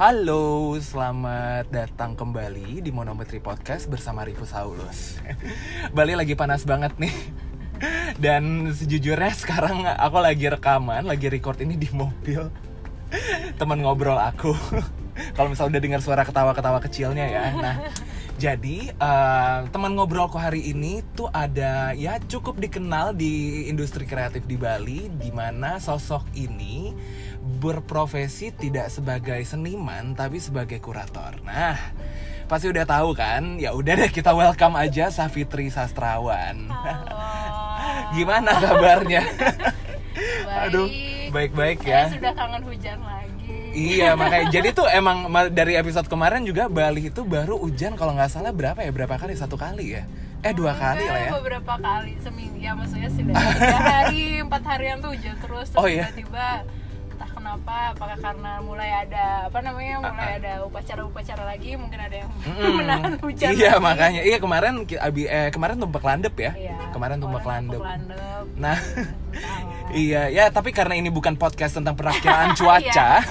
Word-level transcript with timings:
Halo, 0.00 0.80
selamat 0.80 1.68
datang 1.68 2.16
kembali 2.16 2.80
di 2.80 2.88
Monometri 2.88 3.36
Podcast 3.36 3.84
bersama 3.84 4.24
Rifus 4.24 4.56
Saulus. 4.56 5.20
Bali 5.92 6.16
lagi 6.16 6.32
panas 6.32 6.64
banget 6.64 6.96
nih. 6.96 7.12
Dan 8.24 8.72
sejujurnya 8.72 9.28
sekarang 9.36 9.84
aku 9.84 10.24
lagi 10.24 10.48
rekaman, 10.48 11.04
lagi 11.04 11.28
record 11.28 11.60
ini 11.60 11.76
di 11.76 11.92
mobil. 11.92 12.48
Temen 13.60 13.84
ngobrol 13.84 14.16
aku. 14.16 14.56
Kalau 15.36 15.52
misalnya 15.52 15.76
udah 15.76 15.82
dengar 15.84 16.00
suara 16.00 16.24
ketawa-ketawa 16.24 16.80
kecilnya 16.80 17.28
ya. 17.28 17.44
Nah, 17.60 17.76
jadi 18.40 18.96
uh, 18.96 19.68
teman 19.68 19.92
ngobrolku 19.92 20.40
hari 20.40 20.72
ini 20.72 21.04
tuh 21.12 21.28
ada 21.28 21.92
ya 21.92 22.16
cukup 22.24 22.56
dikenal 22.56 23.12
di 23.12 23.68
industri 23.68 24.08
kreatif 24.08 24.48
di 24.48 24.56
Bali, 24.56 25.12
di 25.12 25.28
mana 25.28 25.76
sosok 25.76 26.24
ini 26.32 26.96
berprofesi 27.60 28.50
tidak 28.50 28.88
sebagai 28.88 29.44
seniman 29.44 30.16
tapi 30.16 30.40
sebagai 30.40 30.80
kurator. 30.80 31.36
Nah, 31.44 31.76
pasti 32.48 32.66
udah 32.66 32.82
tahu 32.82 33.12
kan? 33.12 33.60
Ya 33.60 33.70
udah 33.70 33.94
deh 33.94 34.08
kita 34.08 34.32
welcome 34.32 34.74
aja 34.74 35.12
Safitri 35.12 35.68
Sastrawan. 35.68 36.66
Halo. 36.66 37.20
Gimana 38.16 38.56
kabarnya? 38.56 39.22
Baik. 40.10 40.66
Aduh, 40.66 40.88
baik-baik 41.30 41.78
ya. 41.80 42.04
Saya 42.04 42.18
sudah 42.18 42.32
kangen 42.34 42.62
hujan 42.64 42.98
lagi. 42.98 43.54
Iya 43.70 44.18
makanya 44.18 44.50
jadi 44.58 44.68
tuh 44.72 44.90
emang 44.90 45.30
ma- 45.30 45.46
dari 45.46 45.78
episode 45.78 46.04
kemarin 46.04 46.42
juga 46.42 46.66
Bali 46.66 47.06
itu 47.06 47.22
baru 47.22 47.54
hujan 47.56 47.94
kalau 47.94 48.12
nggak 48.12 48.28
salah 48.28 48.50
berapa 48.50 48.82
ya 48.82 48.90
berapa 48.90 49.14
kali 49.14 49.38
satu 49.38 49.54
kali 49.54 49.94
ya 49.94 50.02
eh 50.40 50.50
dua 50.50 50.74
kali 50.74 51.06
lah 51.06 51.20
ya 51.20 51.30
Beberapa 51.38 51.78
kali 51.78 52.18
seminggu 52.18 52.58
ya 52.58 52.74
maksudnya 52.74 53.06
sudah 53.08 53.30
tiga 53.30 53.78
hari, 53.78 54.24
empat 54.40 54.62
harian 54.66 54.98
tuh 54.98 55.14
hujan 55.14 55.36
terus. 55.38 55.68
Terus 55.70 55.78
Oh, 55.78 55.86
iya? 55.86 56.10
tiba-tiba 56.10 56.66
kenapa, 57.50 57.98
apakah 57.98 58.18
karena 58.20 58.52
mulai 58.62 58.90
ada 58.96 59.24
apa 59.50 59.58
namanya, 59.58 59.94
mulai 60.00 60.30
ada 60.38 60.52
upacara-upacara 60.62 61.42
lagi, 61.44 61.74
mungkin 61.74 61.98
ada 61.98 62.16
yang 62.16 62.30
Mm-mm. 62.46 62.72
menahan 62.78 63.12
hujan. 63.18 63.50
iya 63.50 63.74
lagi. 63.74 63.82
makanya 63.82 64.20
iya 64.22 64.38
kemarin 64.38 64.72
abi 64.86 65.22
eh 65.26 65.50
kemarin 65.50 65.76
tumpek 65.76 65.98
landep 66.00 66.34
ya 66.36 66.52
Iya. 66.54 66.76
kemarin 66.92 67.18
orang 67.18 67.42
landep 67.42 67.82
landep. 67.82 68.44
nah 68.54 68.78
Entahlah. 68.78 69.90
iya 70.06 70.22
ya 70.30 70.44
tapi 70.48 70.70
karena 70.70 70.94
ini 70.94 71.10
bukan 71.10 71.34
podcast 71.34 71.74
tentang 71.74 71.98
perakiraan 71.98 72.54
cuaca 72.58 73.26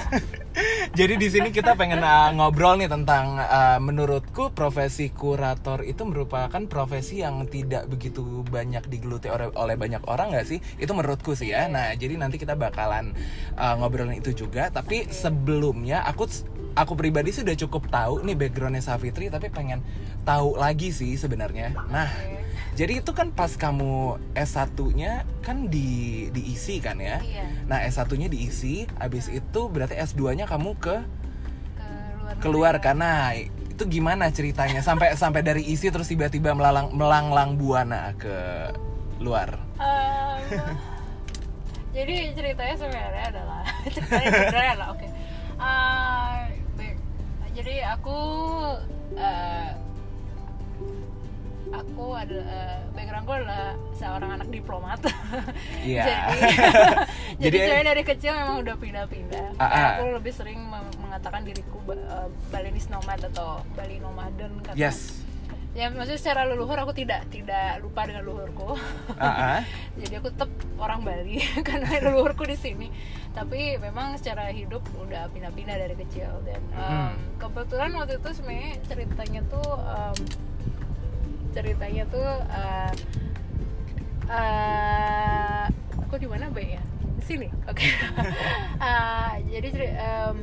jadi 0.90 1.14
di 1.14 1.30
sini 1.30 1.54
kita 1.54 1.78
pengen 1.78 2.02
uh, 2.02 2.34
ngobrol 2.34 2.74
nih 2.74 2.90
tentang 2.90 3.38
uh, 3.38 3.78
menurutku 3.78 4.50
profesi 4.50 5.14
kurator 5.14 5.86
itu 5.86 6.02
merupakan 6.02 6.58
profesi 6.66 7.22
yang 7.22 7.46
tidak 7.46 7.86
begitu 7.86 8.42
banyak 8.50 8.82
digeluti 8.90 9.30
oleh, 9.30 9.54
oleh 9.54 9.78
banyak 9.78 10.02
orang 10.10 10.34
nggak 10.34 10.46
sih? 10.50 10.58
Itu 10.82 10.98
menurutku 10.98 11.38
sih 11.38 11.54
ya. 11.54 11.70
Nah 11.70 11.94
jadi 11.94 12.18
nanti 12.18 12.42
kita 12.42 12.58
bakalan 12.58 13.14
uh, 13.54 13.78
ngobrolin 13.78 14.18
itu 14.18 14.34
juga. 14.34 14.66
Tapi 14.74 15.06
sebelumnya 15.14 16.02
aku 16.10 16.26
aku 16.74 16.92
pribadi 16.98 17.30
sudah 17.30 17.54
cukup 17.54 17.86
tahu 17.86 18.26
nih 18.26 18.34
backgroundnya 18.34 18.82
Safitri 18.82 19.30
tapi 19.30 19.46
pengen 19.46 19.86
tahu 20.26 20.58
lagi 20.58 20.90
sih 20.90 21.14
sebenarnya. 21.14 21.70
Nah. 21.86 22.39
Jadi 22.80 23.04
itu 23.04 23.12
kan 23.12 23.28
pas 23.28 23.52
kamu 23.60 24.16
S1-nya 24.32 25.28
kan 25.44 25.68
di 25.68 26.32
diisi 26.32 26.80
kan 26.80 26.96
ya 26.96 27.20
Iya, 27.20 27.44
Nah, 27.68 27.84
S1-nya 27.84 28.32
diisi, 28.32 28.88
habis 28.96 29.28
itu 29.28 29.60
berarti 29.68 30.00
S2-nya 30.00 30.48
kamu 30.48 30.80
ke 30.80 30.96
ke 31.76 31.86
luar 32.16 32.34
keluar 32.40 32.74
karena 32.80 33.36
itu 33.36 33.84
gimana 33.84 34.32
ceritanya 34.32 34.80
sampai 34.80 35.12
sampai 35.22 35.44
dari 35.44 35.62
isi 35.68 35.92
terus 35.92 36.08
tiba-tiba 36.08 36.56
melalang 36.56 36.88
melanglang 36.96 37.60
buana 37.60 38.16
ke 38.16 38.72
luar. 39.20 39.60
Em, 39.76 40.40
jadi 41.92 42.32
ceritanya 42.32 42.74
sebenarnya 42.80 43.24
adalah 43.28 43.62
ceritanya 43.94 44.28
sebenarnya 44.32 44.72
adalah 44.72 44.88
oke. 44.96 45.06
Eh, 45.60 46.38
baik. 46.80 46.96
jadi 47.52 47.74
aku 47.92 48.18
eh, 49.20 49.68
aku 51.70 52.04
ada 52.12 52.34
eh, 52.36 52.78
backgroundku 52.90 53.32
adalah 53.32 53.72
seorang 53.92 54.30
anak 54.32 54.48
diplomat. 54.48 55.00
Iya. 55.80 56.04
jadi 56.04 56.18
jadi 57.40 57.40
Jadi- 57.40 57.58
sebenarnya 57.58 57.86
dari 57.88 58.02
kecil 58.04 58.32
memang 58.34 58.56
udah 58.60 58.76
pindah-pindah. 58.76 59.46
Ah, 59.56 59.64
Kayak 59.64 59.80
ah. 59.80 59.90
aku 59.94 60.04
lebih 60.12 60.32
sering 60.32 60.60
meng- 60.60 60.96
mengatakan 61.00 61.40
diriku 61.42 61.78
eh, 61.88 61.98
Balinese 62.48 62.88
nomad 62.88 63.20
atau 63.24 63.62
Bali 63.72 63.96
nomaden 63.98 64.60
karena 64.60 64.78
Yes. 64.78 65.22
ya 65.70 65.86
maksudnya 65.86 66.18
secara 66.18 66.42
leluhur 66.44 66.74
aku 66.76 66.90
tidak 66.90 67.30
tidak 67.30 67.78
lupa 67.78 68.02
dengan 68.02 68.26
leluhurku 68.26 68.74
ah. 69.16 69.62
jadi 69.94 70.18
aku 70.18 70.34
tetap 70.34 70.50
orang 70.76 71.00
Bali 71.00 71.38
karena 71.62 71.86
leluhurku 72.00 72.42
di 72.42 72.58
sini 72.58 72.90
tapi 73.30 73.78
memang 73.78 74.18
secara 74.18 74.50
hidup 74.50 74.82
udah 74.98 75.30
pindah-pindah 75.30 75.78
dari 75.78 75.94
kecil 75.96 76.42
dan 76.42 76.58
um, 76.72 76.82
Hmm. 76.82 77.14
kebetulan 77.38 77.94
waktu 77.94 78.18
itu 78.18 78.28
sebenarnya 78.32 78.72
ceritanya 78.82 79.40
tuh 79.46 79.68
um, 79.78 80.18
ceritanya 81.50 82.04
tuh 82.06 82.28
uh, 82.46 82.92
uh, 84.30 85.64
aku 86.06 86.14
di 86.18 86.28
mana 86.30 86.50
Bay 86.50 86.78
ya? 86.78 86.82
Di 87.18 87.24
sini 87.26 87.48
oke. 87.66 87.86
Uh, 88.78 89.34
jadi 89.52 89.68
ceri- 89.70 89.98
um, 89.98 90.36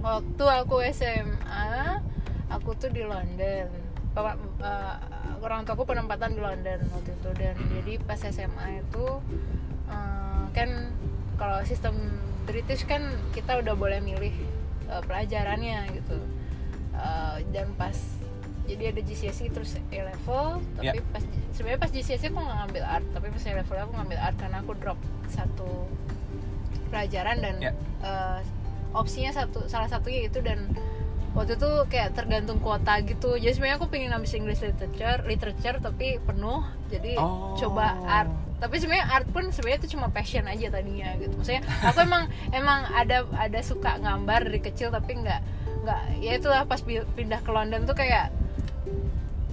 waktu 0.00 0.44
aku 0.44 0.76
SMA 0.92 2.00
aku 2.52 2.76
tuh 2.76 2.92
di 2.92 3.04
London. 3.04 3.68
Bapak, 4.10 4.42
uh, 4.60 4.96
orang 5.40 5.62
tuaku 5.62 5.86
penempatan 5.86 6.34
di 6.36 6.40
London 6.42 6.80
waktu 6.92 7.10
itu. 7.16 7.30
Dan 7.36 7.56
jadi 7.80 7.92
pas 8.04 8.20
SMA 8.20 8.84
itu 8.84 9.06
uh, 9.88 10.44
kan 10.52 10.92
kalau 11.40 11.64
sistem 11.64 11.96
British 12.44 12.84
kan 12.84 13.06
kita 13.32 13.60
udah 13.62 13.72
boleh 13.78 14.02
milih 14.02 14.34
uh, 14.92 15.00
pelajarannya 15.04 15.88
gitu. 15.96 16.18
Uh, 16.90 17.40
dan 17.54 17.72
pas 17.78 17.96
jadi 18.70 18.84
ada 18.88 19.00
GCSE 19.00 19.46
terus 19.48 19.74
A 19.76 19.98
level 20.04 20.46
tapi 20.74 20.86
Ya. 20.88 21.02
pas 21.06 21.22
sebenarnya 21.50 21.80
pas 21.80 21.90
GCSE 21.90 22.26
aku 22.26 22.38
nggak 22.38 22.58
ngambil 22.60 22.82
art 22.84 23.06
tapi 23.10 23.26
pas 23.28 23.42
A 23.42 23.52
level 23.52 23.76
aku 23.78 23.92
ngambil 23.94 24.18
art 24.20 24.36
karena 24.36 24.56
aku 24.58 24.72
drop 24.74 24.98
satu 25.28 25.68
pelajaran 26.88 27.36
dan 27.38 27.54
Ya. 27.60 27.72
uh, 28.00 28.38
opsinya 28.92 29.30
satu 29.30 29.66
salah 29.66 29.86
satunya 29.86 30.26
itu 30.26 30.40
dan 30.40 30.66
waktu 31.30 31.54
itu 31.54 31.70
kayak 31.86 32.10
tergantung 32.12 32.58
kuota 32.58 32.98
gitu 33.00 33.34
jadi 33.34 33.52
sebenarnya 33.52 33.78
aku 33.78 33.86
pengen 33.86 34.10
ambil 34.10 34.26
English 34.28 34.58
literature 34.60 35.22
literature 35.24 35.76
tapi 35.78 36.18
penuh 36.18 36.62
jadi 36.88 37.14
Oh. 37.16 37.54
coba 37.54 37.94
art 38.02 38.30
tapi 38.58 38.76
sebenarnya 38.76 39.06
art 39.08 39.24
pun 39.26 39.48
sebenarnya 39.48 39.78
itu 39.80 39.94
cuma 39.94 40.10
passion 40.10 40.44
aja 40.44 40.68
tadinya 40.68 41.14
gitu 41.16 41.32
maksudnya 41.32 41.62
aku 41.80 42.02
emang 42.08 42.24
emang 42.50 42.82
ada 42.90 43.22
ada 43.32 43.60
suka 43.62 43.96
gambar 43.96 44.40
dari 44.44 44.60
kecil 44.60 44.90
tapi 44.90 45.16
nggak 45.16 45.40
nggak 45.80 46.00
ya 46.18 46.32
itulah 46.34 46.66
pas 46.66 46.76
pi- 46.78 47.06
pindah 47.08 47.38
ke 47.38 47.48
London 47.48 47.86
tuh 47.86 47.94
kayak 47.94 48.34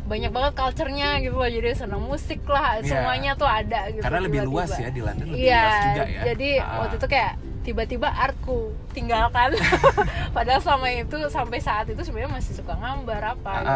banyak 0.08 0.32
banget 0.32 0.54
culture-nya 0.56 1.10
gitu 1.20 1.36
loh 1.36 1.46
jadi 1.46 1.76
senang 1.76 2.00
musik 2.02 2.42
lah 2.44 2.80
Iya. 2.80 2.88
semuanya 2.90 3.32
tuh 3.34 3.46
ada 3.46 3.88
gitu 3.88 4.00
Karena 4.00 4.20
lebih 4.20 4.40
tiba-tiba. 4.42 4.56
luas 4.56 4.72
ya 4.74 4.90
di 4.90 5.02
London 5.02 5.26
lebih 5.28 5.44
Iya, 5.44 5.60
luas 5.60 5.78
juga 5.84 6.04
ya. 6.06 6.22
jadi 6.26 6.50
Ah. 6.58 6.78
waktu 6.80 6.96
itu 6.96 7.08
kayak 7.08 7.34
tiba-tiba 7.60 8.08
artku 8.10 8.58
tinggalkan. 8.90 9.52
Padahal 10.32 10.58
selama 10.58 10.88
itu 10.90 11.18
sampai 11.28 11.60
saat 11.60 11.84
itu 11.86 12.00
sebenarnya 12.00 12.32
masih 12.34 12.56
suka 12.56 12.74
gambar 12.74 13.22
apa 13.30 13.52
Ah, 13.52 13.60
gitu. 13.60 13.76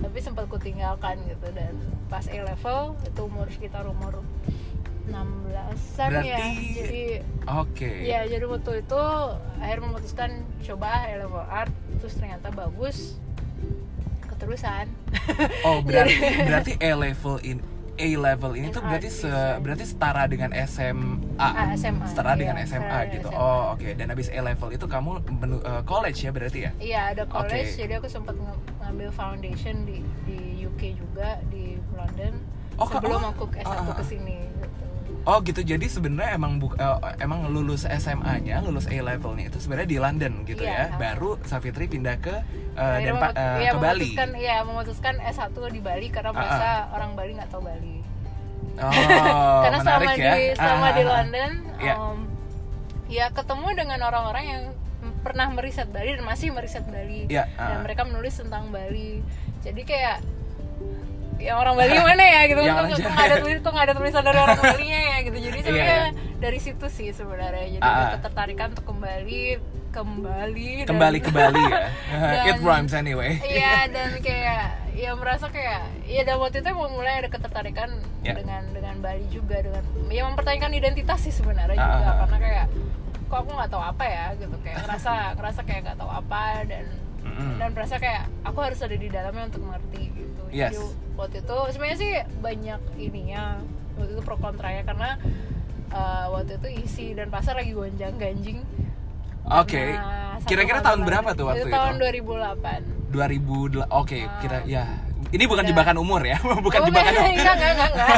Tapi 0.00 0.18
sempat 0.20 0.44
ku 0.46 0.56
tinggalkan 0.56 1.18
gitu 1.26 1.50
dan 1.50 1.74
pas 2.06 2.22
A 2.24 2.38
level 2.40 2.80
itu 3.02 3.20
umur 3.20 3.46
sekitar 3.48 3.82
umur 3.84 4.22
16-an 5.04 6.10
ya. 6.22 6.38
Berarti- 6.38 6.74
Jadi 6.76 7.02
Oke. 7.48 7.90
ya 8.04 8.20
jadi 8.24 8.44
waktu 8.44 8.72
itu 8.80 9.02
akhirnya 9.58 9.82
memutuskan 9.84 10.30
coba 10.62 10.86
A 11.02 11.14
level 11.16 11.42
art 11.42 11.72
terus 11.98 12.14
ternyata 12.14 12.48
bagus 12.48 13.18
keterusan. 14.42 14.86
Oh, 15.62 15.78
berarti 15.80 16.18
berarti 16.48 16.72
A 16.76 16.90
level 16.92 17.38
in 17.40 17.62
A 17.94 18.08
level 18.16 18.56
ini 18.56 18.72
tuh 18.72 18.80
berarti 18.80 19.06
art 19.06 19.14
se, 19.14 19.30
berarti 19.60 19.84
setara 19.86 20.24
dengan 20.24 20.50
SMA. 20.64 21.38
Ah, 21.38 21.70
SMA, 21.76 22.08
Setara 22.08 22.34
iya, 22.34 22.40
dengan 22.40 22.56
SMA 22.58 22.80
setara 22.82 23.12
gitu. 23.12 23.28
SMA. 23.28 23.38
Oh, 23.38 23.76
oke. 23.76 23.88
Dan 23.94 24.06
habis 24.08 24.26
A 24.28 24.40
level 24.40 24.68
itu 24.72 24.86
kamu 24.88 25.10
menu- 25.30 25.62
eh, 25.62 25.82
college 25.84 26.18
ya 26.18 26.30
berarti 26.32 26.58
ya? 26.58 26.70
Iya 26.76 27.00
ada 27.12 27.22
college, 27.28 27.68
Oke. 27.68 27.78
jadi 27.78 27.92
aku 28.00 28.08
sempat 28.08 28.34
ngambil 28.80 29.08
foundation 29.12 29.84
di 29.84 30.00
di 30.24 30.38
UK 30.62 30.96
juga 30.96 31.38
di 31.46 31.76
London 31.92 32.32
Oh, 32.74 32.88
sebelum 32.88 33.20
oh, 33.20 33.30
aku 33.30 33.44
ke 33.46 33.60
S1 33.60 33.68
ah, 33.68 33.84
ah. 33.84 33.94
ke 33.94 34.02
sini 34.02 34.40
gitu. 34.40 34.84
Oh 35.22 35.38
gitu. 35.38 35.60
Jadi 35.62 35.86
sebenarnya 35.86 36.34
emang 36.34 36.56
buk- 36.56 36.74
eh, 36.74 36.98
emang 37.20 37.46
lulus 37.46 37.84
SMA-nya, 37.84 38.58
lulus 38.58 38.88
A 38.88 38.96
levelnya 38.96 39.46
itu 39.46 39.60
sebenarnya 39.60 39.86
di 39.86 39.98
London 40.00 40.32
gitu 40.42 40.64
Iya. 40.64 40.90
ya. 40.90 40.98
Baru 40.98 41.36
Safitri 41.44 41.86
pindah 41.86 42.16
ke 42.18 42.40
Denpa- 42.74 43.30
memut- 43.30 43.36
eh, 43.36 43.56
iya, 43.58 43.70
ke 43.70 43.78
Bali. 43.78 44.00
memutuskan 44.00 44.28
iya 44.34 44.56
memutuskan 44.62 45.14
S1 45.18 45.44
di 45.68 45.80
Bali 45.80 46.06
karena 46.08 46.30
Ah, 46.30 46.34
merasa 46.34 46.68
orang 46.90 47.10
Bali 47.12 47.32
nggak 47.34 47.50
tahu 47.50 47.62
Bali. 47.62 47.96
Oh, 48.74 48.88
karena 49.64 49.78
selama 49.78 50.10
ya. 50.14 50.32
di 50.32 50.44
selama 50.54 50.80
Ah, 50.82 50.90
di 50.90 50.96
ah, 50.96 51.04
ah. 51.04 51.12
London 51.12 51.50
Iya. 51.78 51.94
um, 51.94 52.18
ya 53.06 53.26
ketemu 53.28 53.66
dengan 53.76 53.98
orang-orang 54.00 54.44
yang 54.46 54.62
pernah 55.20 55.46
meriset 55.48 55.86
Bali 55.86 56.14
dan 56.14 56.24
masih 56.24 56.48
meriset 56.48 56.84
Bali 56.84 57.26
Iya, 57.26 57.44
dan 57.50 57.78
ah. 57.78 57.80
mereka 57.80 58.02
menulis 58.02 58.32
tentang 58.32 58.68
Bali 58.68 59.20
jadi 59.60 59.82
kayak 59.82 60.16
yang 61.38 61.58
orang 61.58 61.74
Bali 61.74 61.92
mana 61.92 62.22
ya 62.22 62.40
gitu 62.46 62.60
Jawa. 62.64 62.86
nggak 62.88 63.12
ada 63.20 63.36
tulis 63.38 63.58
kok 63.58 63.70
nggak 63.70 63.84
ada 63.84 63.94
tulisan 63.94 64.22
dari 64.22 64.38
orang 64.38 64.58
Bali 64.64 64.84
nya 64.86 65.00
ya 65.02 65.16
gitu 65.22 65.36
jadi 65.38 65.52
Iya, 65.52 65.62
sebenarnya 65.62 65.98
iya. 66.00 66.10
dari 66.38 66.58
situ 66.58 66.86
sih 66.88 67.08
sebenarnya 67.10 67.66
jadi 67.72 67.82
ah. 67.84 68.10
ketertarikan 68.16 68.66
untuk 68.72 68.86
kembali 68.86 69.42
kembali 69.92 70.68
dan- 70.82 70.88
kembali 70.88 71.18
ke 71.20 71.30
Bali 71.30 71.60
ya 71.62 71.78
Dan- 72.12 72.48
it 72.48 72.58
rhymes 72.60 72.92
anyway 72.92 73.36
Iya 73.38 73.86
dan 73.86 74.10
kayak 74.18 74.64
ya 74.92 75.10
merasa 75.12 75.46
kayak 75.46 75.88
ya 76.04 76.20
dan 76.22 76.36
waktu 76.36 76.60
itu 76.60 76.68
emang 76.68 76.92
mulai 76.92 77.20
ada 77.20 77.28
ketertarikan 77.28 77.90
Ya. 78.20 78.32
dengan 78.34 78.62
dengan 78.70 78.96
Bali 78.98 79.26
juga 79.28 79.58
dengan 79.58 79.82
ya 80.08 80.22
mempertanyakan 80.24 80.72
identitas 80.72 81.20
sih 81.20 81.30
sebenarnya 81.30 81.74
Ah, 81.74 81.86
juga 81.90 81.98
ah, 81.98 82.06
ah. 82.06 82.16
karena 82.22 82.38
kayak 82.38 82.66
kok 83.24 83.38
aku 83.38 83.50
nggak 83.50 83.70
tahu 83.70 83.82
apa 83.82 84.04
ya 84.04 84.26
gitu 84.36 84.56
kayak 84.60 84.76
ngerasa 84.80 85.12
ngerasa 85.36 85.60
kayak 85.62 85.80
nggak 85.82 85.98
tahu 85.98 86.10
apa 86.10 86.42
dan 86.64 86.84
Mm-mm. 87.22 87.52
dan 87.56 87.68
merasa 87.70 87.94
kayak 87.96 88.26
aku 88.42 88.58
harus 88.60 88.78
ada 88.78 88.94
di 88.94 89.08
dalamnya 89.08 89.44
untuk 89.46 89.62
mengerti 89.62 90.02
gitu 90.12 90.42
Yes. 90.50 90.70
jadi 90.70 90.84
waktu 91.14 91.36
itu 91.40 91.56
sebenarnya 91.70 91.98
sih 91.98 92.12
banyak 92.38 92.80
ininya 92.96 93.42
waktu 93.94 94.12
itu 94.12 94.22
pro 94.22 94.36
kontranya 94.36 94.82
karena 94.82 95.10
uh, 95.90 96.26
waktu 96.30 96.56
itu 96.56 96.68
isi 96.78 97.06
dan 97.12 97.26
pasar 97.26 97.54
lagi 97.54 97.72
gonjang 97.72 98.14
ganjing 98.14 98.60
oke 99.58 99.82
Karena 99.82 100.00
satu 100.34 100.48
kira-kira 100.48 100.78
tahun 100.80 101.00
berapa 101.02 101.30
tuh 101.32 101.44
waktu 101.46 101.66
itu, 101.66 101.70
tahun 101.70 101.94
2008 101.98 103.12
2000 103.12 103.84
oke 103.86 104.18
Ah. 104.18 104.38
kira 104.38 104.58
ya. 104.64 104.84
Ini 105.32 105.44
bukan 105.46 105.64
Udah. 105.64 105.70
jebakan 105.70 105.96
umur 105.96 106.20
ya? 106.20 106.36
Bukan 106.66 106.78
Oh, 106.78 106.86
jebakan 106.86 107.12
enggak, 107.14 107.30
enggak, 107.30 107.70
enggak, 107.72 107.88
enggak. 107.88 108.16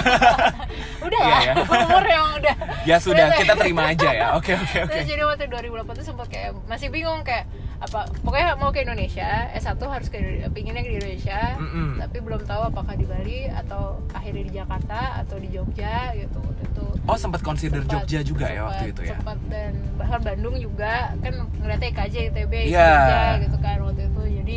Udah 1.07 1.19
Iya, 1.21 1.37
ya, 1.37 1.39
ya. 1.45 1.55
umur 1.87 2.05
yang 2.05 2.25
udah. 2.35 2.55
Ya 2.83 2.97
sudah 2.99 3.27
Udah, 3.29 3.39
kita 3.39 3.53
terima 3.55 3.83
aja 3.87 4.09
ya. 4.11 4.27
Oke 4.35 4.53
oke 4.53 4.77
oke. 4.83 4.99
jadi 5.05 5.23
waktu 5.23 5.47
2008 5.47 5.95
tuh 5.95 6.05
sempat 6.05 6.27
kayak 6.27 6.59
masih 6.65 6.89
bingung 6.89 7.23
kayak 7.23 7.47
apa 7.77 8.07
pokoknya 8.21 8.55
mau 8.55 8.71
ke 8.71 8.81
Indonesia 8.81 9.27
S1 9.53 9.77
harus 9.79 10.09
ke 10.09 10.19
pinginnya 10.49 10.81
ke 10.81 10.95
Indonesia 10.95 11.55
Mm-mm. 11.55 11.99
tapi 11.99 12.17
belum 12.19 12.43
tahu 12.43 12.63
apakah 12.67 12.95
di 12.95 13.05
Bali 13.05 13.47
atau 13.47 13.83
akhirnya 14.11 14.43
di 14.43 14.53
Jakarta 14.53 15.01
atau 15.19 15.37
di 15.37 15.49
Jogja 15.49 16.15
gitu 16.15 16.41
itu 16.55 16.85
oh 17.03 17.15
sempat 17.15 17.41
consider 17.41 17.81
Sempat- 17.81 18.03
Jogja 18.03 18.21
juga 18.23 18.47
ya 18.47 18.55
sempat- 18.55 18.69
waktu 18.71 18.85
itu 18.89 19.01
ya 19.03 19.15
sempat 19.15 19.39
dan 19.47 19.71
bahkan 19.95 20.21
Bandung 20.23 20.57
juga 20.57 20.95
kan 21.19 21.35
ngeliatnya 21.55 21.89
IKJ 21.91 22.15
ITB 22.31 22.53
Iya. 22.65 22.89
Jogja 22.89 23.21
gitu 23.43 23.57
kan 23.59 23.77
waktu 23.83 24.03
itu 24.05 24.23
jadi 24.35 24.57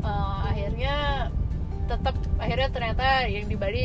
eh, 0.00 0.36
akhirnya 0.46 0.94
tetap 1.86 2.14
akhirnya 2.36 2.68
ternyata 2.70 3.06
yang 3.26 3.44
di 3.44 3.56
Bali 3.56 3.82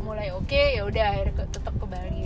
mulai 0.00 0.32
oke 0.32 0.62
ya 0.74 0.82
udah 0.82 1.04
akhirnya 1.06 1.46
tetap 1.46 1.70
ke 1.72 1.86
Bali. 1.86 2.19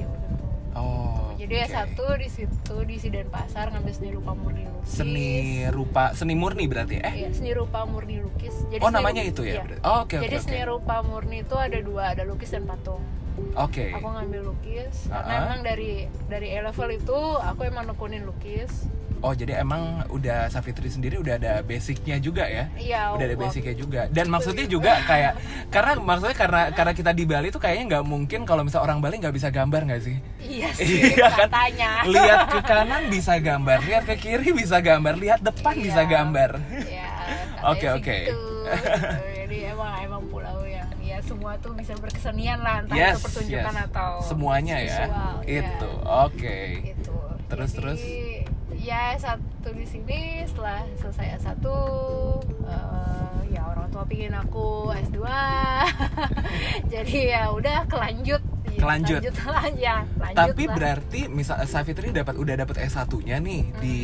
Jadi 1.44 1.54
ya 1.54 1.64
oke. 1.64 1.74
satu 1.74 2.04
di 2.14 2.28
situ 2.28 2.76
di 2.82 2.96
Sidan 2.96 3.28
Pasar 3.28 3.68
ngambil 3.68 3.92
seni 3.92 4.10
rupa 4.10 4.32
murni 4.32 4.64
lukis 4.64 4.90
seni 4.90 5.28
rupa 5.68 6.04
seni 6.12 6.34
murni 6.34 6.64
berarti 6.64 6.96
eh 6.98 7.12
Iya, 7.14 7.28
seni 7.30 7.52
rupa 7.52 7.84
murni 7.84 8.16
lukis. 8.18 8.54
Jadi 8.66 8.80
oh 8.80 8.90
namanya 8.90 9.20
ru- 9.20 9.30
itu 9.30 9.42
ya 9.42 9.50
iya. 9.50 9.62
berarti 9.62 9.82
oh, 9.82 9.98
oke 10.00 10.14
oke 10.14 10.24
Jadi 10.24 10.34
oke 10.34 10.44
seni 10.44 10.60
rupa 10.64 10.96
murni 11.02 11.36
itu 11.40 11.56
ada 11.56 11.78
dua, 11.78 12.02
ada 12.10 12.22
lukis 12.22 12.48
dan 12.48 12.64
patung. 12.64 13.02
oke 13.54 13.86
Aku 13.92 14.08
ngambil 14.08 14.40
lukis 14.46 14.94
karena 15.06 15.28
Ah. 15.28 15.40
emang 15.44 15.60
dari 15.62 15.92
dari 16.26 16.48
A 16.50 16.64
level 16.64 16.90
itu 16.92 17.18
aku 17.40 17.60
emang 17.62 17.84
nekunin 17.86 18.22
lukis. 18.22 18.86
Oh 19.24 19.32
jadi 19.32 19.64
emang 19.64 20.04
udah 20.12 20.46
Safitri 20.46 20.86
sendiri 20.86 21.16
udah 21.16 21.40
ada 21.40 21.52
basicnya 21.60 22.20
juga 22.20 22.44
ya 22.44 22.68
Iya. 22.76 23.16
udah 23.16 23.24
ada 23.24 23.36
basicnya 23.36 23.72
juga 23.72 24.00
dan 24.12 24.28
maksudnya 24.28 24.68
juga 24.68 25.00
kayak 25.02 25.32
karena 25.72 25.92
maksudnya 25.96 26.36
karena 26.36 26.62
karena 26.70 26.92
kita 26.92 27.10
di 27.10 27.24
Bali 27.24 27.48
tuh 27.48 27.56
kayaknya 27.56 27.84
nggak 27.90 28.04
mungkin 28.04 28.40
kalau 28.44 28.60
misal 28.62 28.84
orang 28.84 29.00
Bali 29.00 29.16
nggak 29.16 29.32
bisa 29.32 29.48
gambar 29.48 29.88
nggak 29.88 30.02
sih 30.02 30.16
Iya 30.38 30.68
sih, 30.76 31.08
Iya 31.08 31.24
kan? 31.24 31.48
katanya. 31.48 31.90
lihat 32.04 32.40
ke 32.46 32.60
kanan 32.62 33.02
bisa 33.08 33.34
gambar 33.40 33.78
lihat 33.82 34.04
ke 34.04 34.14
kiri 34.14 34.52
bisa 34.52 34.76
gambar 34.78 35.16
lihat 35.16 35.40
depan 35.40 35.72
Iya. 35.72 35.82
bisa 35.82 36.02
gambar 36.04 36.50
Iya. 36.84 37.08
Oke, 37.64 37.86
oke. 37.90 38.16
gitu. 38.28 38.44
Jadi 39.34 39.56
emang 39.66 39.92
emang 39.98 40.22
pulau 40.28 40.60
yang 40.62 40.84
ya 41.00 41.16
semua 41.20 41.56
tuh 41.56 41.72
bisa 41.72 41.96
berkesenian 41.96 42.60
lah 42.60 42.80
entah 42.80 42.92
yes 42.92 43.16
itu 43.16 43.24
pertunjukan 43.24 43.72
yes. 43.72 43.86
atau 43.88 44.10
semuanya 44.20 44.76
ya 44.78 45.04
visual, 45.04 45.36
ya. 45.40 45.60
itu 45.62 45.90
oke 46.02 46.58
gitu 46.82 47.14
Terus, 47.44 47.70
Jadi, 47.70 47.78
terus? 47.78 48.00
Ya 48.84 49.16
satu 49.16 49.72
di 49.72 49.88
sini 49.88 50.44
setelah 50.44 50.84
selesai 51.00 51.40
S1 51.40 51.64
eh, 52.68 53.56
ya 53.56 53.64
orang 53.64 53.88
tua 53.88 54.04
pingin 54.04 54.36
aku 54.36 54.92
S2 54.92 55.24
jadi 56.92 57.16
ya 57.32 57.42
udah 57.48 57.88
kelanjut. 57.88 58.42
Ya, 58.74 58.80
Kelanjut. 58.82 59.20
lanjut. 59.22 59.34
Lah 59.54 59.66
ya 59.72 59.96
lanjut 60.18 60.36
tapi 60.36 60.64
lah. 60.66 60.74
berarti 60.74 61.20
misal 61.30 61.62
Safitri 61.64 62.10
dapat 62.10 62.34
udah 62.34 62.54
dapat 62.58 62.82
S1-nya 62.84 63.38
nih 63.38 63.62
di 63.78 63.96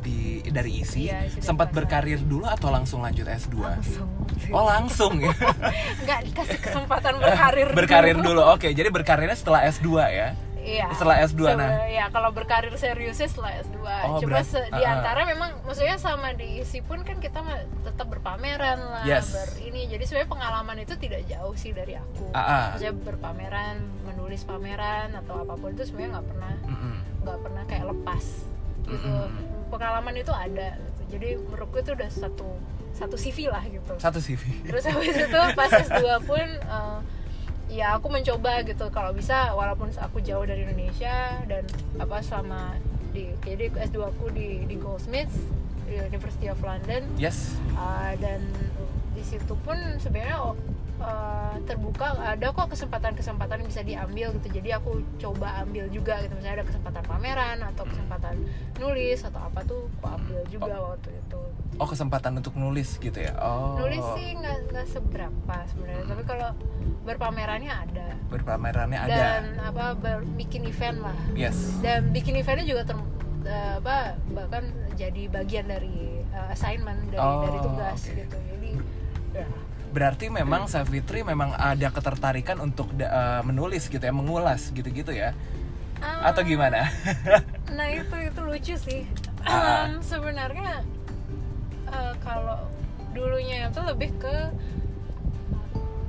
di 0.00 0.18
dari 0.48 0.80
ISI. 0.80 1.10
Iya, 1.10 1.18
sempat 1.42 1.74
berkarir 1.74 2.22
dulu 2.22 2.46
atau 2.46 2.70
langsung 2.70 3.02
lanjut 3.02 3.26
S2 3.26 3.58
langsung 3.60 4.08
oh 4.54 4.64
langsung 4.64 5.18
ya? 5.18 5.34
Nggak 6.06 6.20
dikasih 6.30 6.58
kesempatan 6.62 7.18
berkarir 7.20 7.68
berkarir 7.74 8.16
dulu. 8.16 8.40
oke. 8.54 8.68
Jadi 8.70 8.88
berkarirnya 8.88 9.36
setelah 9.36 9.66
S2 9.68 9.88
ya 10.08 10.28
Iya. 10.64 10.88
Setelah 10.90 11.16
S2, 11.22 11.40
Sebe- 11.44 11.54
nah. 11.54 11.70
Ya 11.86 12.08
kalau 12.08 12.30
berkarir 12.30 12.72
seriusnya 12.74 13.28
setelah 13.28 13.52
S2. 13.60 13.76
Oh, 13.76 14.16
Cuma 14.16 14.40
berat- 14.40 14.48
se- 14.48 14.64
di 14.66 14.80
ah, 14.80 14.88
ah. 14.88 14.94
antara 14.96 15.20
memang 15.24 15.60
maksudnya 15.60 15.96
sama 15.96 16.32
di 16.32 16.58
ISI 16.58 16.80
pun 16.80 17.04
kan 17.04 17.16
kita 17.18 17.44
tetap 17.84 18.08
berpameran 18.08 18.80
lah, 18.80 19.04
Yes. 19.04 19.28
ber 19.30 19.44
ini. 19.62 19.84
Jadi 19.86 20.02
sebenarnya 20.02 20.30
pengalaman 20.30 20.76
itu 20.78 20.96
tidak 20.96 21.20
jauh 21.26 21.52
sih 21.54 21.70
dari 21.70 21.94
aku. 21.94 22.32
Ah, 22.32 22.40
ah. 22.40 22.64
Maksudnya 22.72 22.94
berpameran, 22.98 23.76
menulis 24.04 24.40
pameran 24.42 25.12
atau 25.14 25.36
apa 25.38 25.52
pun 25.54 25.70
itu 25.70 25.84
sebenarnya 25.84 26.10
nggak 26.14 26.26
pernah 26.26 26.52
nggak 27.20 27.38
pernah 27.38 27.62
kayak 27.64 27.84
lepas 27.86 28.24
gitu. 28.82 29.04
Mm-mm. 29.06 29.28
Pengalaman 29.68 30.14
itu 30.14 30.32
ada. 30.32 30.68
Gitu. 30.74 31.02
Jadi 31.10 31.28
menurutku 31.38 31.76
itu 31.78 31.92
udah 31.92 32.08
satu 32.08 32.48
satu 32.90 33.16
CV 33.16 33.50
lah 33.50 33.58
gitu 33.66 33.90
satu 33.96 34.16
CV 34.16 34.38
terus 34.62 34.86
habis 34.86 35.18
itu 35.18 35.40
pas 35.52 35.66
S2 35.66 35.98
pun 36.22 36.38
eh, 36.46 36.98
ya 37.68 37.96
aku 37.96 38.12
mencoba 38.12 38.62
gitu. 38.66 38.86
Kalau 38.92 39.10
bisa 39.16 39.52
walaupun 39.56 39.90
aku 39.96 40.20
jauh 40.20 40.44
dari 40.44 40.64
Indonesia 40.66 41.40
dan 41.48 41.64
apa 41.96 42.20
selama 42.20 42.76
di 43.14 43.30
jadi 43.46 43.70
S2 43.70 43.96
aku 44.10 44.34
di 44.34 44.66
di 44.66 44.76
Goldsmiths 44.76 45.38
di 45.86 46.00
University 46.00 46.50
of 46.50 46.58
London. 46.60 47.06
Yes. 47.16 47.56
Eh, 47.76 48.12
dan 48.18 48.40
di 49.14 49.22
situ 49.22 49.54
pun 49.62 49.78
sebenarnya 50.02 50.42
eh, 50.96 51.54
terbuka 51.64 52.14
ada 52.16 52.50
kok 52.50 52.70
kesempatan-kesempatan 52.70 53.62
yang 53.62 53.68
bisa 53.68 53.82
diambil 53.82 54.26
gitu. 54.36 54.48
Jadi 54.60 54.68
aku 54.70 54.90
coba 55.18 55.62
ambil 55.62 55.88
juga 55.88 56.22
gitu. 56.22 56.34
Misalnya 56.34 56.62
ada 56.62 56.66
kesempatan 56.66 57.02
pameran 57.02 57.58
atau 57.64 57.84
kesempatan 57.84 58.34
nulis 58.78 59.20
atau 59.22 59.40
apa 59.40 59.60
tuh 59.64 59.90
aku 59.98 60.06
ambil 60.06 60.40
juga 60.46 60.74
waktu 60.74 61.10
itu. 61.10 61.40
Oh 61.74 61.88
kesempatan 61.90 62.38
untuk 62.38 62.54
nulis 62.54 62.98
gitu 62.98 63.18
ya? 63.18 63.34
Oh. 63.38 63.74
Nulis 63.76 64.04
sih 64.14 64.38
nggak 64.38 64.86
seberapa 64.86 65.56
sebenarnya. 65.66 66.04
Tapi 66.06 66.22
kalau 66.22 66.50
berpamerannya 67.02 67.72
ada. 67.72 68.06
Berpamerannya 68.30 68.98
ada. 68.98 69.10
Dan 69.10 69.42
apa 69.58 69.98
ber- 69.98 70.26
bikin 70.38 70.62
event 70.64 71.02
lah. 71.02 71.16
Yes. 71.34 71.74
Dan 71.82 72.14
bikin 72.14 72.38
eventnya 72.38 72.62
juga 72.64 72.82
ter, 72.86 72.96
eh, 73.44 73.74
apa 73.82 74.14
bahkan 74.30 74.64
jadi 74.94 75.26
bagian 75.28 75.66
dari 75.66 76.22
eh, 76.22 76.46
assignment 76.54 77.10
dari 77.10 77.18
Oh, 77.20 77.42
dari 77.42 77.58
tugas 77.58 78.00
oke. 78.06 78.14
gitu. 78.22 78.36
Jadi 78.38 78.70
ya 79.34 79.46
berarti 79.94 80.26
memang 80.26 80.66
Savitri 80.66 81.22
memang 81.22 81.54
ada 81.54 81.88
ketertarikan 81.88 82.58
untuk 82.58 82.90
da- 82.98 83.08
eh, 83.08 83.42
menulis 83.46 83.86
gitu 83.86 84.02
ya 84.02 84.10
mengulas 84.10 84.74
gitu-gitu 84.74 85.14
ya? 85.14 85.30
Ah, 86.02 86.34
atau 86.34 86.42
gimana? 86.42 86.90
Nah 87.78 87.86
itu 87.90 88.14
itu 88.18 88.40
lucu 88.42 88.74
sih. 88.76 89.02
Em, 89.46 90.02
sebenarnya 90.02 90.82
eh, 91.88 92.14
kalau 92.20 92.66
dulunya 93.14 93.70
itu 93.70 93.80
lebih 93.86 94.10
ke 94.18 94.36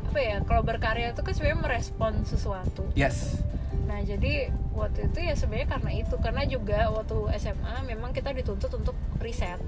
apa 0.10 0.20
ya 0.20 0.38
kalau 0.48 0.64
berkarya 0.64 1.12
itu 1.14 1.22
kan 1.22 1.34
sebenarnya 1.36 1.60
merespon 1.62 2.14
sesuatu. 2.26 2.90
Yes. 2.98 3.44
Nah 3.86 4.02
jadi 4.02 4.50
waktu 4.74 5.12
itu 5.14 5.20
ya 5.22 5.34
sebenarnya 5.38 5.70
karena 5.78 5.92
itu. 5.94 6.16
Karena 6.18 6.42
juga 6.48 6.90
waktu 6.90 7.18
SMA 7.38 7.86
memang 7.86 8.16
kita 8.16 8.34
dituntut 8.34 8.72
untuk 8.74 8.96
riset. 9.22 9.62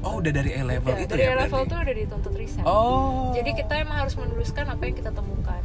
Oh 0.00 0.18
udah 0.18 0.32
dari 0.32 0.50
A 0.52 0.62
level 0.62 0.90
Udah, 0.90 1.02
itu 1.02 1.12
dari 1.12 1.22
ya 1.22 1.32
level 1.36 1.50
berarti? 1.56 1.68
tuh 1.68 1.78
udah 1.78 1.94
dituntut 1.96 2.34
riset. 2.34 2.64
oh 2.64 3.32
Jadi 3.32 3.50
kita 3.54 3.74
emang 3.78 3.96
harus 3.98 4.14
menuliskan 4.14 4.64
apa 4.66 4.82
yang 4.82 4.96
kita 4.96 5.10
temukan. 5.10 5.62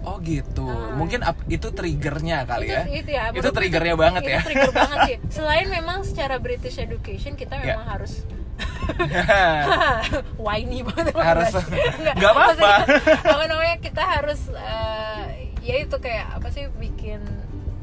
oh 0.00 0.16
gitu 0.20 0.64
Ah. 0.64 0.94
mungkin 0.94 1.20
ap- 1.20 1.44
itu 1.46 1.68
triggernya 1.68 2.42
kali 2.42 2.66
itu, 2.66 2.72
ya 2.72 2.82
itu 2.88 3.10
ya. 3.10 3.22
itu 3.30 3.48
triggernya 3.50 3.94
banget 3.94 4.22
itu 4.22 4.30
ya 4.30 4.40
trigger 4.42 4.72
banget 4.72 4.98
sih. 5.04 5.16
Selain 5.36 5.66
memang 5.68 6.00
secara 6.00 6.36
British 6.36 6.76
education 6.76 7.34
kita 7.34 7.56
Ya. 7.56 7.76
memang 7.76 7.88
harus 7.90 8.24
whiny 10.38 10.80
banget. 10.82 11.12
Harus- 11.14 11.54
Nggak, 12.16 12.24
apa-apa. 12.26 12.72
apa 13.32 13.44
namanya 13.46 13.76
kita 13.78 14.02
harus 14.02 14.40
eh, 14.48 15.24
ya 15.60 15.76
itu 15.78 15.96
kayak 15.96 16.40
apa 16.40 16.48
sih 16.48 16.66
bikin 16.74 17.20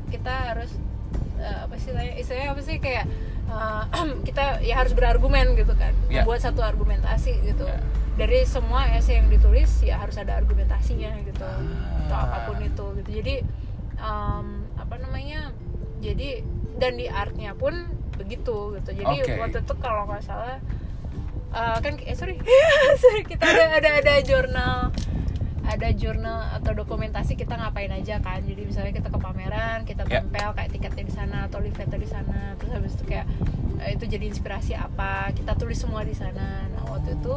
kita 0.07 0.34
harus 0.50 0.72
eh, 1.38 1.57
apa 1.62 1.75
sih 1.77 1.91
istilahnya 2.17 2.50
apa 2.50 2.62
sih 2.62 2.77
kayak 2.77 3.05
eh, 3.46 3.84
kita 4.28 4.60
ya 4.62 4.80
harus 4.80 4.94
berargumen 4.94 5.54
gitu 5.54 5.74
kan 5.74 5.94
Ya. 6.08 6.22
membuat 6.22 6.42
satu 6.42 6.62
argumentasi 6.62 7.42
gitu 7.44 7.66
Ya. 7.66 7.80
dari 8.16 8.44
semua 8.44 8.88
essay 8.92 9.20
yang 9.20 9.28
ditulis 9.28 9.70
ya 9.82 9.98
harus 9.98 10.16
ada 10.16 10.36
argumentasinya 10.36 11.12
gitu 11.22 11.44
Ah. 11.44 12.06
atau 12.08 12.18
apa 12.18 12.38
pun 12.48 12.58
itu 12.60 12.86
gitu 13.00 13.10
jadi 13.14 13.36
em, 13.96 14.48
apa 14.75 14.96
namanya 14.98 15.52
jadi 16.00 16.44
dan 16.75 16.96
di 16.96 17.08
artnya 17.08 17.54
pun 17.54 17.74
begitu 18.16 18.75
gitu 18.75 18.90
jadi 18.94 19.16
Oke. 19.20 19.34
waktu 19.38 19.58
itu 19.60 19.74
kalau 19.78 20.06
nggak 20.06 20.24
salah 20.24 20.60
eh, 21.52 21.78
kan 21.80 21.94
eh 21.98 22.14
sorry 22.14 22.36
sorry 23.02 23.24
kita 23.24 23.44
ada 23.44 23.80
ada 23.80 23.90
ada 24.00 24.14
jurnal 24.22 24.92
ada 25.65 25.89
jurnal 25.91 26.45
atau 26.53 26.72
dokumentasi 26.72 27.34
kita 27.34 27.55
ngapain 27.55 27.89
aja 27.89 28.17
kan. 28.19 28.39
Jadi 28.39 28.62
misalnya 28.63 28.93
kita 28.93 29.10
ke 29.10 29.17
pameran 29.17 29.84
kita 29.84 30.05
Ya. 30.05 30.22
tempel 30.22 30.50
kayak 30.53 30.69
tiketnya 30.72 31.03
di 31.03 31.13
sana 31.13 31.38
atau 31.45 31.57
leafletnya 31.60 31.98
di 31.98 32.07
sana. 32.07 32.39
Terus 32.55 32.72
habis 32.72 32.93
itu 32.93 33.03
kayak 33.05 33.25
eh, 33.81 33.91
itu 33.93 34.05
jadi 34.05 34.25
inspirasi 34.29 34.74
apa 34.74 35.34
kita 35.34 35.53
tulis 35.53 35.75
semua 35.75 36.01
di 36.01 36.13
sana. 36.13 36.69
Nah 36.69 36.84
waktu 36.88 37.17
itu 37.17 37.34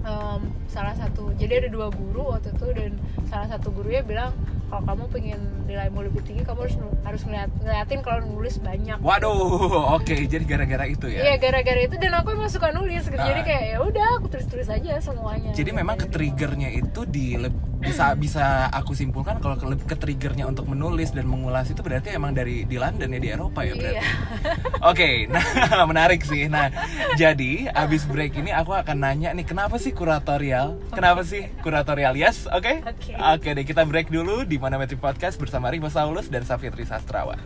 em, 0.00 0.40
salah 0.66 0.94
satu 0.94 1.30
jadi 1.34 1.64
ada 1.64 1.68
dua 1.68 1.88
guru 1.88 2.32
waktu 2.32 2.50
itu 2.50 2.66
dan 2.72 2.92
salah 3.26 3.46
satu 3.46 3.70
gurunya 3.70 4.02
bilang 4.02 4.32
kalau 4.70 4.82
kamu 4.86 5.04
pengen 5.10 5.40
nilaimu 5.66 5.98
lebih 6.06 6.22
tinggi 6.22 6.42
kamu 6.42 6.62
harus 6.62 6.76
harus 7.02 7.22
ngeliat, 7.26 7.50
ngeliatin 7.58 8.00
kalau 8.00 8.22
nulis 8.24 8.56
banyak 8.56 8.98
Waduh, 9.02 9.34
oke. 9.98 10.14
Jadi 10.14 10.44
gara-gara 10.46 10.86
itu 10.86 11.10
ya. 11.10 11.26
Iya 11.26 11.34
gara-gara 11.36 11.80
itu 11.82 11.98
dan 11.98 12.14
aku 12.14 12.32
emang 12.32 12.46
suka 12.46 12.70
nulis 12.70 13.02
gitu. 13.04 13.18
Jadi 13.18 13.40
Ah. 13.42 13.46
kayak 13.46 13.64
ya 13.66 13.78
udah 13.82 14.08
aku 14.16 14.26
tulis-tulis 14.30 14.68
aja 14.70 15.02
semuanya. 15.02 15.50
Jadi 15.50 15.70
memang 15.74 15.98
ke 15.98 16.06
Jadi, 16.06 16.14
triggernya 16.14 16.70
itu 16.70 17.00
di 17.04 17.34
bisa 17.80 18.12
bisa 18.12 18.68
aku 18.68 18.92
simpulkan 18.92 19.40
kalau 19.40 19.56
ke, 19.56 19.64
ke 19.88 19.96
triggernya 19.96 20.44
untuk 20.44 20.68
menulis 20.68 21.16
dan 21.16 21.24
mengulas 21.24 21.72
itu 21.72 21.80
berarti 21.80 22.12
emang 22.12 22.36
dari 22.36 22.68
di 22.68 22.76
London 22.76 23.08
ya 23.08 23.20
di 23.20 23.28
Eropa 23.32 23.64
ya 23.64 23.72
berarti. 23.72 23.96
Iya. 23.96 24.04
Oke, 24.92 25.10
nah 25.32 25.42
menarik 25.90 26.20
sih. 26.20 26.46
Nah, 26.52 26.68
jadi 27.16 27.72
abis 27.72 28.04
break 28.04 28.36
ini 28.36 28.52
aku 28.52 28.76
akan 28.76 29.00
nanya 29.00 29.32
nih 29.32 29.48
kenapa 29.48 29.80
sih 29.80 29.96
kuratorial? 29.96 30.76
Kenapa 30.92 31.24
sih 31.24 31.48
kuratorial? 31.64 32.12
Yes, 32.20 32.44
oke? 32.52 32.84
Oke. 32.84 33.12
Oke 33.16 33.48
deh, 33.56 33.64
kita 33.64 33.88
break 33.88 34.12
dulu 34.12 34.44
di 34.44 34.60
Mana 34.60 34.76
Metri 34.76 35.00
Podcast 35.00 35.40
bersama 35.40 35.72
Rima 35.72 35.88
Saulus 35.88 36.28
dan 36.28 36.44
Safitri 36.44 36.84
Sastrawan. 36.84 37.40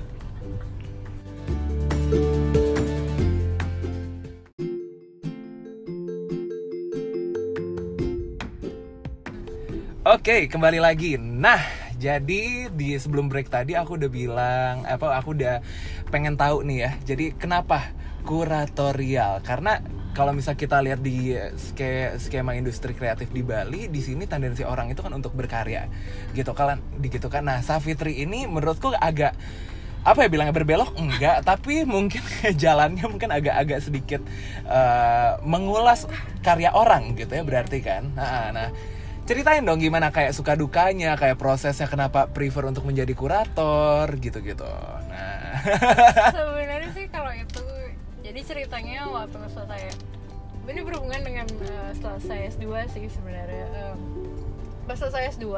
Oke, 10.14 10.46
kembali 10.46 10.78
lagi. 10.78 11.18
Nah, 11.18 11.58
jadi 11.98 12.70
di 12.70 12.94
sebelum 12.94 13.26
break 13.26 13.50
tadi 13.50 13.74
aku 13.74 13.98
udah 13.98 14.06
bilang 14.06 14.86
apa 14.86 15.10
aku 15.18 15.34
udah 15.34 15.58
pengen 16.14 16.38
tahu 16.38 16.62
nih 16.62 16.86
ya. 16.86 16.90
Jadi 17.02 17.34
kenapa 17.34 17.90
kuratorial? 18.22 19.42
Karena 19.42 19.82
kalau 20.14 20.30
misal 20.30 20.54
kita 20.54 20.78
lihat 20.86 21.02
di 21.02 21.34
ske- 21.58 22.14
skema 22.22 22.54
industri 22.54 22.94
kreatif 22.94 23.34
di 23.34 23.42
Bali, 23.42 23.90
di 23.90 23.98
sini 23.98 24.30
tendensi 24.30 24.62
orang 24.62 24.86
itu 24.94 25.02
kan 25.02 25.10
untuk 25.18 25.34
berkarya. 25.34 25.90
Gitu 26.30 26.54
kan, 26.54 26.78
gitu 27.02 27.26
kan. 27.26 27.42
Nah, 27.42 27.58
Safitri 27.66 28.22
ini 28.22 28.46
menurutku 28.46 28.94
agak 28.94 29.34
apa 30.06 30.20
ya 30.20 30.28
bilangnya 30.30 30.54
berbelok 30.54 30.94
enggak 30.94 31.42
tapi 31.48 31.82
mungkin 31.82 32.22
jalannya 32.62 33.02
mungkin 33.08 33.34
agak-agak 33.34 33.80
sedikit 33.82 34.20
eh, 34.68 35.32
mengulas 35.42 36.06
karya 36.44 36.70
orang 36.70 37.16
gitu 37.16 37.32
ya 37.32 37.42
berarti 37.42 37.80
kan 37.80 38.12
nah, 38.12 38.52
nah 38.52 38.68
ceritain 39.24 39.64
dong 39.64 39.80
gimana 39.80 40.12
kayak 40.12 40.36
suka 40.36 40.52
dukanya 40.52 41.16
kayak 41.16 41.40
prosesnya 41.40 41.88
kenapa 41.88 42.28
prefer 42.28 42.68
untuk 42.68 42.84
menjadi 42.84 43.12
kurator 43.16 44.08
gitu-gitu 44.20 44.68
nah 45.08 45.40
Sebenarnya 46.36 46.90
sih 46.92 47.06
kalau 47.08 47.32
itu 47.32 47.64
jadi 48.20 48.40
ceritanya 48.44 49.08
waktu 49.08 49.36
selesai 49.48 49.96
ini 50.64 50.80
berhubungan 50.80 51.20
dengan 51.20 51.46
eh, 51.60 51.92
selesai 52.00 52.56
S2 52.56 52.88
sih 52.96 53.04
sebenarnya. 53.12 53.92
Em, 53.92 54.00
pas 54.88 54.96
selesai 54.96 55.36
S2 55.36 55.48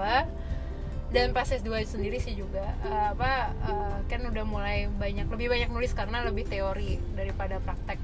dan 1.14 1.30
pas 1.30 1.46
S2 1.46 1.70
sendiri 1.86 2.18
sih 2.18 2.34
juga 2.34 2.66
eh, 2.82 3.06
apa 3.14 3.54
eh, 3.54 3.96
kan 4.10 4.20
udah 4.26 4.44
mulai 4.46 4.90
banyak 4.90 5.30
lebih 5.30 5.46
banyak 5.50 5.70
nulis 5.70 5.94
karena 5.94 6.26
lebih 6.26 6.46
teori 6.50 6.98
daripada 7.14 7.62
praktek. 7.62 7.98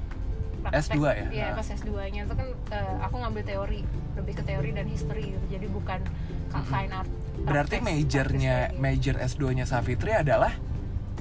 Praktek, 0.72 0.96
S2 0.96 1.04
ya? 1.04 1.26
Iya, 1.28 1.46
Ah. 1.46 1.54
pas 1.54 1.68
S2-nya 1.68 2.20
itu 2.22 2.34
kan 2.34 2.48
eh, 2.70 2.94
aku 2.98 3.14
ngambil 3.18 3.42
teori, 3.44 3.80
lebih 4.14 4.32
ke 4.34 4.42
teori 4.42 4.70
dan 4.70 4.86
history 4.86 5.24
gitu. 5.30 5.46
Jadi 5.50 5.66
bukan 5.68 6.00
ka- 6.48 6.64
fine 6.64 6.90
art. 6.90 7.10
berarti 7.38 7.76
majornya 7.78 8.54
major 8.76 9.16
S2-nya 9.16 9.64
Safitri 9.64 10.12
adalah 10.12 10.52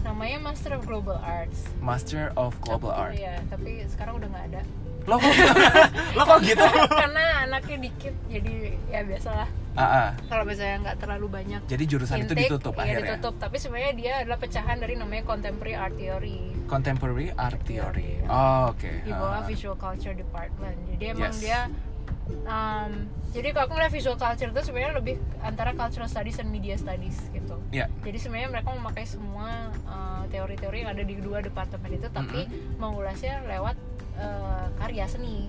namanya 0.02 0.40
Master 0.42 0.74
of 0.74 0.84
Global 0.84 1.18
Arts. 1.18 1.68
Master 1.80 2.34
of 2.36 2.56
Global 2.60 2.90
Art 2.90 3.14
Iya, 3.14 3.38
tapi 3.46 3.84
sekarang 3.88 4.18
udah 4.18 4.28
nggak 4.28 4.46
ada. 4.50 4.62
lo 5.02 5.18
kok 5.18 5.34
lo 6.18 6.24
kok 6.24 6.40
gitu 6.42 6.62
Karena 7.02 7.24
anaknya 7.44 7.78
dikit, 7.82 8.14
jadi 8.28 8.54
ya 8.88 9.02
biasalah. 9.02 9.50
Ah, 9.76 9.84
ah. 9.84 10.10
Kalau 10.28 10.44
misalnya 10.44 10.78
nggak 10.90 10.98
terlalu 11.00 11.28
banyak 11.32 11.62
jadi 11.68 11.84
jurusan 11.88 12.18
itu 12.24 12.34
intake, 12.34 12.42
ditutup 12.48 12.74
iya, 12.76 12.84
akhirnya 12.84 13.08
ditutup. 13.18 13.34
Tapi 13.40 13.56
sebenarnya 13.60 13.94
dia 13.96 14.14
adalah 14.24 14.40
pecahan 14.40 14.78
dari 14.80 14.94
namanya 15.00 15.24
Contemporary 15.24 15.76
Art 15.76 15.96
Theory 15.96 16.42
contemporary 16.72 17.28
art 17.36 17.60
theory 17.68 18.24
Theory. 18.24 18.32
oh, 18.32 18.72
oke 18.72 18.92
di 19.04 19.12
bawah 19.12 19.44
Ah. 19.44 19.48
Visual 19.48 19.76
Culture 19.76 20.16
Department. 20.16 20.78
Jadi 20.96 21.04
emang 21.04 21.36
Yes. 21.36 21.44
dia 21.44 21.60
um, 22.48 22.92
jadi 23.32 23.56
kalau 23.56 23.68
aku 23.68 23.74
ngeliat 23.80 23.94
visual 23.96 24.16
culture 24.16 24.52
itu 24.52 24.62
sebenarnya 24.64 24.92
lebih 25.00 25.16
antara 25.40 25.72
cultural 25.72 26.08
studies 26.08 26.36
dan 26.40 26.48
media 26.48 26.76
studies 26.76 27.16
gitu. 27.32 27.56
ya 27.72 27.88
Jadi 28.04 28.18
sebenarnya 28.20 28.50
mereka 28.52 28.76
memakai 28.76 29.04
semua 29.08 29.72
uh, 29.88 30.24
teori-teori 30.28 30.84
yang 30.84 30.92
ada 30.92 31.04
di 31.04 31.16
dua 31.20 31.40
departemen 31.40 31.96
itu, 31.96 32.08
tapi 32.12 32.48
mengulasnya 32.76 33.44
lewat 33.48 33.76
uh, 34.16 34.68
karya 34.80 35.08
seni 35.08 35.48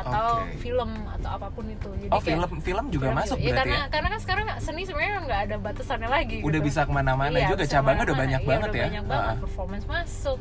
atau 0.00 0.26
Oke. 0.40 0.56
film 0.58 0.90
atau 1.08 1.30
apa 1.32 1.48
pun 1.48 1.64
itu. 1.66 1.88
Jadi 1.96 2.08
oh 2.08 2.16
kayak- 2.16 2.26
film 2.28 2.50
film 2.60 2.84
juga 2.88 3.04
film 3.04 3.18
masuk 3.18 3.36
Iya, 3.36 3.44
berarti 3.44 3.58
karena 3.60 3.76
ya 3.76 3.84
karena 3.88 4.08
kan 4.08 4.20
sekarang 4.20 4.46
seni 4.58 4.82
sebenarnya 4.82 5.14
nggak 5.20 5.40
ada 5.42 5.56
batasannya 5.58 6.08
lagi. 6.08 6.36
udah 6.40 6.50
gitu. 6.54 6.66
bisa 6.66 6.80
ke 6.82 6.92
mana-mana 6.92 7.34
Iya, 7.34 7.48
juga 7.48 7.62
cabangnya 7.64 8.04
udah 8.04 8.16
banyak 8.16 8.40
Iya, 8.40 8.48
banget 8.48 8.68
udah 8.68 8.78
ya 8.78 8.86
Banyak 8.88 9.04
banget. 9.06 9.28
Ah. 9.28 9.36
Performance 9.38 9.84
masuk, 9.86 10.38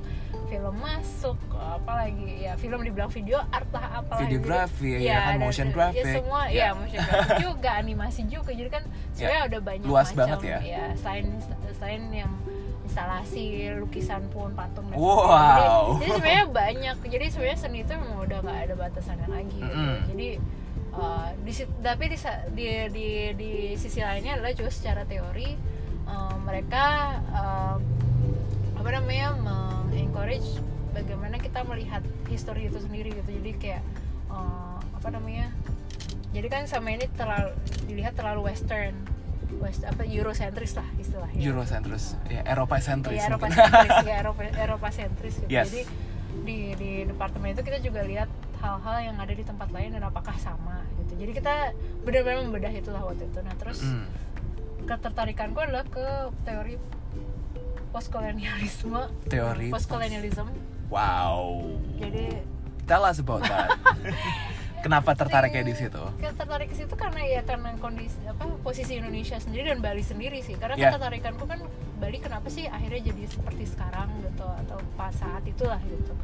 film 0.47 0.75
masuk, 0.77 1.37
apalagi 1.51 2.29
ya 2.39 2.53
film 2.55 2.79
dibilang 2.79 3.09
video 3.09 3.37
art 3.47 3.69
lah 3.69 3.85
apalah. 3.97 4.19
Videografi, 4.21 4.89
Jadi, 4.93 5.05
ya 5.05 5.17
kan, 5.17 5.27
dan- 5.29 5.41
motion 5.41 5.67
Ya 5.67 5.73
graphic. 5.73 6.15
semua, 6.15 6.41
Ya. 6.47 6.55
ya 6.55 6.69
motion 6.73 7.01
graphic 7.03 7.37
juga, 7.47 7.69
animasi 7.75 8.21
juga. 8.25 8.51
Jadi 8.51 8.69
kan 8.69 8.83
sebenarnya 9.11 9.41
udah 9.47 9.59
banyak 9.61 9.85
luas 9.85 10.07
macam. 10.07 10.17
banget 10.19 10.39
ya. 10.43 10.57
Ya, 10.61 10.83
selain 10.95 11.25
selain 11.73 12.03
yang 12.11 12.31
instalasi, 12.87 13.67
lukisan 13.77 14.25
pun, 14.31 14.55
patung 14.55 14.87
dan 14.89 14.97
Wow. 14.97 15.99
Jadi, 15.99 16.01
jadi 16.01 16.11
sebenarnya 16.15 16.45
banyak. 16.49 16.97
Jadi 17.05 17.25
sebenarnya 17.29 17.59
seni 17.59 17.79
itu 17.83 17.93
memang 17.93 18.19
udah 18.23 18.39
nggak 18.41 18.59
ada 18.71 18.73
batasannya 18.79 19.27
lagi. 19.27 19.59
gitu. 19.59 19.75
Mm-mm. 19.75 19.97
Jadi 20.15 20.29
uh, 20.97 21.29
di, 21.45 21.53
tapi 21.83 22.05
di, 22.09 22.17
di 22.55 22.67
di 22.89 23.07
di 23.37 23.51
sisi 23.77 23.99
lainnya 24.01 24.39
adalah 24.39 24.51
juga 24.55 24.71
secara 24.73 25.05
teori 25.05 25.53
uh, 26.09 26.35
mereka 26.41 27.17
uh, 27.31 27.77
apa 28.77 28.89
namanya 28.93 29.35
mengencourage 29.37 30.63
bagaimana 30.95 31.37
kita 31.37 31.61
melihat 31.67 32.01
history 32.31 32.71
itu 32.71 32.79
sendiri 32.81 33.13
gitu 33.13 33.29
jadi 33.43 33.51
kayak 33.59 33.83
uh, 34.31 34.79
apa 34.97 35.07
namanya 35.13 35.51
jadi 36.31 36.47
kan 36.49 36.63
sama 36.69 36.93
ini 36.93 37.05
terlalu 37.13 37.53
dilihat 37.85 38.15
terlalu 38.15 38.49
western 38.49 38.95
west 39.57 39.81
apa 39.83 40.03
eurocentris 40.03 40.75
lah 40.75 40.87
istilahnya 40.95 41.39
Eurocentris 41.39 42.19
ya 42.27 42.43
Eropa 42.43 42.77
sentris 42.77 43.17
Iya, 43.17 43.27
Eropa 43.29 43.45
mungkin. 43.45 43.63
sentris 43.63 43.95
ya 44.09 44.15
Eropa 44.19 44.41
Eropa 44.45 44.87
sentris 44.91 45.33
gitu. 45.37 45.49
Yes. 45.49 45.67
Jadi 45.67 45.81
di 46.37 46.59
di 46.75 46.91
departemen 47.03 47.51
itu 47.51 47.61
kita 47.61 47.79
juga 47.79 48.03
lihat 48.03 48.29
hal-hal 48.57 48.97
yang 49.03 49.17
ada 49.17 49.31
di 49.31 49.41
tempat 49.41 49.69
lain 49.69 49.91
dan 49.91 50.03
apakah 50.03 50.35
sama 50.35 50.83
gitu. 50.97 51.13
Jadi 51.17 51.31
kita 51.33 51.53
benar-benar 52.01 52.43
membedah 52.43 52.71
itulah 52.71 53.01
waktu 53.01 53.25
itu. 53.25 53.39
Nah, 53.39 53.55
terus 53.55 53.79
Mm. 53.81 54.05
ketertarikanku 54.85 55.57
adalah 55.57 55.83
ke 55.83 56.05
teori 56.43 56.75
postkolonialisme, 57.89 59.01
teori 59.25 59.67
postkolonialism. 59.69 60.47
wow 60.87 61.59
Jadi 61.97 62.39
tell 62.83 63.03
us 63.03 63.19
about 63.19 63.43
that 63.43 63.71
kenapa 64.87 65.11
tertariknya 65.13 65.63
di 65.67 65.75
situ 65.75 66.03
tertarik 66.47 66.71
ke 66.71 66.75
situ 66.79 66.95
karena 66.95 67.21
ya 67.27 67.41
karena 67.43 67.75
kondisi 67.75 68.15
apa 68.23 68.47
posisi 68.63 68.95
Indonesia 68.95 69.35
sendiri 69.35 69.67
dan 69.75 69.83
Bali 69.83 69.99
sendiri 69.99 70.39
sih. 70.39 70.55
Karena 70.55 70.79
Ya. 70.79 70.95
ketertarikanku 70.95 71.43
kan 71.43 71.59
Bali 71.99 72.17
kenapa 72.23 72.47
sih 72.47 72.71
akhirnya 72.71 73.11
jadi 73.11 73.23
seperti 73.27 73.67
sekarang 73.67 74.07
gitu 74.23 74.47
atau 74.47 74.79
pas 74.95 75.11
saat 75.11 75.43
itulah 75.43 75.81
gitu. 75.83 76.15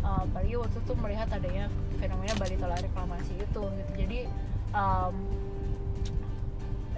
Uh, 0.00 0.24
apalagi 0.24 0.56
waktu 0.56 0.78
itu 0.80 0.92
melihat 0.96 1.28
adanya 1.28 1.68
fenomena 2.00 2.32
Bali 2.40 2.56
Tola 2.56 2.76
reklamasi 2.80 3.36
itu 3.36 3.62
gitu. 3.68 3.92
Jadi 4.00 4.18
um, 4.72 5.14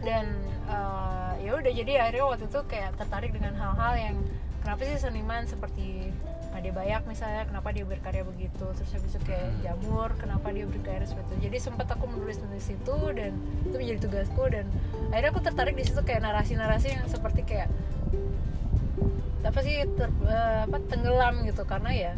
dan 0.07 0.31
uh, 0.71 1.35
ya 1.43 1.59
udah 1.59 1.73
jadi 1.75 1.93
akhirnya 1.99 2.25
waktu 2.31 2.47
itu 2.47 2.61
kayak 2.71 2.95
tertarik 2.95 3.35
dengan 3.35 3.59
hal-hal 3.59 3.93
yang 3.99 4.17
kenapa 4.63 4.87
sih 4.87 5.03
seniman 5.03 5.43
seperti 5.51 6.15
Ade 6.59 6.75
Bayak 6.75 7.07
misalnya 7.07 7.47
kenapa 7.47 7.71
dia 7.71 7.87
berkarya 7.87 8.27
begitu 8.27 8.67
terus 8.75 8.91
habis 8.91 9.15
itu 9.15 9.23
kayak 9.23 9.47
Hmm. 9.49 9.61
Jamur 9.63 10.11
kenapa 10.19 10.51
dia 10.51 10.67
berkarya 10.67 11.07
seperti 11.07 11.31
itu. 11.31 11.37
Jadi 11.47 11.57
sempat 11.63 11.87
aku 11.89 12.05
menulis 12.05 12.37
nulis 12.43 12.67
itu 12.67 12.97
dan 13.15 13.33
itu 13.63 13.75
menjadi 13.79 14.01
tugasku 14.03 14.43
dan 14.51 14.67
akhirnya 15.09 15.31
aku 15.31 15.41
tertarik 15.41 15.75
di 15.75 15.85
situ 15.87 16.01
kayak 16.03 16.21
narasi-narasi 16.21 16.99
yang 16.99 17.07
seperti 17.07 17.47
kayak 17.47 17.71
apa 19.41 19.59
sih 19.63 19.87
ter- 19.87 20.19
eh, 20.27 20.61
apa 20.67 20.77
tenggelam 20.91 21.47
gitu. 21.47 21.63
Karena 21.63 21.91
ya 21.95 22.13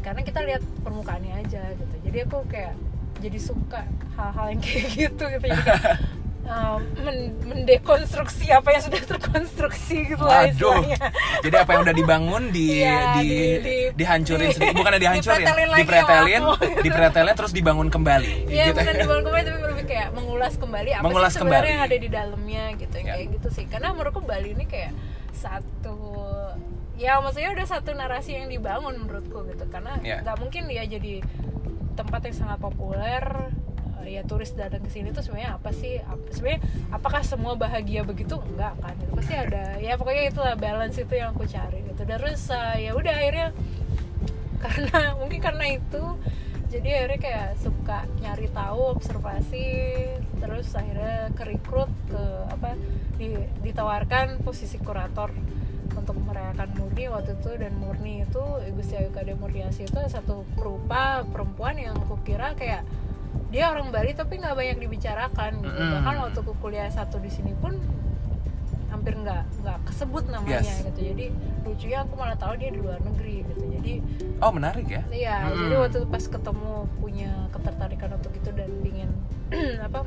karena 0.00 0.20
kita 0.22 0.40
lihat 0.44 0.62
permukaannya 0.80 1.32
aja 1.42 1.62
gitu. 1.74 1.94
Jadi 2.06 2.18
aku 2.24 2.38
kayak 2.46 2.74
jadi 3.18 3.38
suka 3.40 3.82
hal-hal 4.14 4.46
yang 4.54 4.60
kayak 4.62 4.86
gitu 4.94 5.24
gitu. 5.24 5.24
Jadi 5.26 5.48
kayak, 5.50 5.82
men- 6.96 7.32
mendekonstruksi 7.42 8.46
apa 8.48 8.68
yang 8.70 8.82
sudah 8.82 9.02
terkonstruksi 9.02 9.96
gitu 10.06 10.20
lah 10.20 10.44
Aduh. 10.44 10.52
istilahnya. 10.76 11.00
Jadi 11.40 11.56
apa 11.56 11.70
yang 11.70 11.82
udah 11.82 11.96
dibangun 11.96 12.42
di 12.48 12.66
Iya, 12.78 13.00
di, 13.14 13.24
di- 13.24 13.58
di- 13.58 13.88
dihancurin 13.94 14.48
di- 14.48 14.54
sedikit, 14.54 14.74
bukannya 14.76 15.00
dihancurin, 15.00 15.40
dipretelin 15.40 15.68
lagi 15.68 15.80
dipretelin, 15.80 16.42
gitu. 16.42 16.52
dipretelin 16.82 17.34
terus 17.34 17.52
dibangun 17.52 17.88
kembali. 17.88 18.32
Iya 18.46 18.64
gitu. 18.66 18.78
bukan 18.78 18.94
dibangun 18.94 19.24
kembali 19.24 19.42
tapi 19.44 19.58
lebih 19.66 19.86
kayak 19.86 20.08
mengulas 20.12 20.52
kembali 20.54 20.90
apa 20.92 21.02
Mengulas 21.02 21.30
sih 21.30 21.38
sebenarnya 21.38 21.60
kembali. 21.60 21.74
yang 21.74 21.82
ada 21.82 21.96
di 21.96 22.08
dalamnya 22.10 22.64
gitu 22.76 22.96
Ya. 22.96 23.04
kayak 23.10 23.26
gitu 23.32 23.48
sih 23.50 23.64
karena 23.64 23.88
menurutku 23.90 24.20
Bali 24.20 24.52
ini 24.52 24.64
kayak 24.64 24.92
satu 25.34 25.96
ya 26.94 27.18
maksudnya 27.18 27.50
udah 27.52 27.66
satu 27.66 27.90
narasi 27.92 28.30
yang 28.34 28.46
dibangun 28.46 28.94
menurutku 28.96 29.42
gitu 29.46 29.64
karena 29.66 29.96
Ya. 30.00 30.20
nggak 30.20 30.36
mungkin 30.38 30.66
dia 30.66 30.84
jadi 30.84 31.24
tempat 31.94 32.20
yang 32.22 32.36
sangat 32.36 32.58
populer 32.58 33.22
ya 34.06 34.22
turis 34.24 34.52
datang 34.54 34.84
ke 34.84 34.90
sini 34.92 35.10
tuh 35.10 35.24
sebenarnya 35.24 35.56
apa 35.58 35.70
sih? 35.74 36.00
Ap- 36.00 36.28
sebenarnya 36.30 36.60
apakah 36.92 37.22
semua 37.24 37.54
bahagia 37.56 38.04
begitu? 38.04 38.36
Enggak 38.40 38.76
kan? 38.80 38.94
Gitu. 39.00 39.12
pasti 39.16 39.34
ada 39.34 39.64
ya 39.80 39.96
pokoknya 39.96 40.24
itulah 40.30 40.54
balance 40.56 40.96
itu 41.00 41.14
yang 41.16 41.32
aku 41.34 41.44
cari 41.48 41.80
gitu. 41.86 42.02
Terus 42.04 42.40
eh, 42.52 42.88
ya 42.88 42.90
udah 42.94 43.14
akhirnya 43.14 43.48
karena 44.64 45.00
mungkin 45.20 45.40
karena 45.40 45.66
itu 45.76 46.02
jadi 46.72 46.88
akhirnya 47.06 47.20
kayak 47.22 47.48
suka 47.62 47.98
nyari 48.18 48.50
tahu 48.50 48.98
observasi 48.98 49.66
terus 50.42 50.74
akhirnya 50.74 51.30
ke 51.30 51.42
rekrut 51.46 51.90
ke 52.10 52.22
apa 52.50 52.74
di- 53.14 53.46
ditawarkan 53.62 54.42
posisi 54.42 54.82
kurator 54.82 55.30
untuk 55.94 56.16
merayakan 56.26 56.74
Murni 56.74 57.06
waktu 57.06 57.38
itu. 57.38 57.50
Dan 57.54 57.78
Murni 57.78 58.26
itu 58.26 58.42
Gusti 58.74 58.98
Ayu 58.98 59.14
Kade 59.14 59.38
Murniasi 59.38 59.86
itu 59.86 60.00
satu 60.10 60.42
perupa 60.58 61.22
perempuan 61.28 61.78
yang 61.78 61.94
aku 61.94 62.18
kira 62.26 62.58
kayak 62.58 62.82
dia 63.54 63.70
orang 63.70 63.88
Bali 63.88 64.10
tapi 64.12 64.34
nggak 64.36 64.50
banyak 64.52 64.78
dibicarakan 64.80 65.52
gitu 65.60 65.70
Mm-mm. 65.72 65.94
bahkan 65.94 66.14
waktu 66.20 66.38
aku 66.40 66.52
kuliah 66.58 66.90
satu 66.90 67.16
di 67.16 67.30
sini 67.30 67.54
pun 67.54 67.78
hampir 68.90 69.14
nggak 69.16 69.42
nggak 69.60 69.78
kesebut 69.84 70.26
namanya 70.26 70.58
Yes. 70.60 70.82
gitu 70.84 71.00
jadi 71.04 71.26
lucunya 71.62 71.98
aku 72.00 72.14
malah 72.14 72.34
tahu 72.34 72.54
dia 72.56 72.70
di 72.70 72.78
luar 72.78 72.98
negeri 73.00 73.42
gitu 73.44 73.62
jadi 73.70 73.92
Oh 74.36 74.50
menarik 74.50 74.84
ya. 74.84 75.02
Iya, 75.08 75.36
Mm-mm. 75.46 75.60
jadi 75.62 75.74
waktu 75.78 75.96
itu 75.96 76.08
pas 76.08 76.24
ketemu 76.26 76.72
punya 76.98 77.30
ketertarikan 77.48 78.10
untuk 78.12 78.32
itu 78.32 78.50
dan 78.50 78.70
ingin 78.82 79.10
apa 79.86 80.02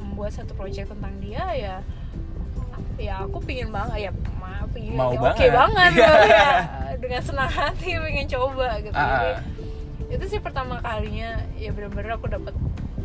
membuat 0.00 0.32
satu 0.32 0.52
proyek 0.52 0.88
tentang 0.88 1.12
dia 1.18 1.44
ya 1.52 1.74
ya 2.96 3.20
aku 3.20 3.38
pingin 3.38 3.68
banget 3.68 4.08
ya 4.08 4.12
maaf 4.36 4.72
pingin 4.72 4.96
Mau 4.96 5.12
ya, 5.12 5.20
banget. 5.20 5.36
oke 5.36 5.46
banget 5.52 5.90
loh, 5.92 6.16
ya 6.24 6.48
dengan 6.96 7.20
senang 7.20 7.50
hati 7.50 7.90
pengen 7.94 8.26
coba 8.26 8.68
gitu. 8.80 8.96
Ah, 8.96 9.36
Jadi, 10.00 10.14
itu 10.16 10.24
sih 10.26 10.40
pertama 10.40 10.80
kalinya 10.80 11.30
ya 11.54 11.70
benar-benar 11.70 12.16
aku 12.16 12.26
dapat 12.26 12.56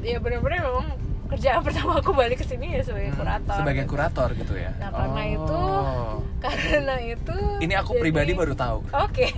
ya 0.02 0.18
benar-benar 0.18 0.60
memang 0.62 0.88
kerjaan 1.28 1.62
pertama 1.68 1.96
aku 1.96 2.12
balik 2.12 2.38
ke 2.38 2.46
sini 2.46 2.74
ya 2.74 2.82
sebagai 2.82 3.12
Hmm, 3.12 3.20
kurator. 3.20 3.56
Sebagai 3.56 3.84
gitu. 3.84 3.92
kurator 3.92 4.30
gitu 4.34 4.54
ya. 4.56 4.72
Nah, 4.78 4.90
karena 4.92 5.22
itu 5.28 5.56
Oh. 5.56 6.16
Karena 6.42 6.96
itu 7.00 7.38
Ini 7.60 7.74
aku 7.78 7.94
jadi- 7.94 8.02
pribadi 8.02 8.32
baru 8.34 8.54
tahu. 8.54 8.78
Oke. 8.92 9.30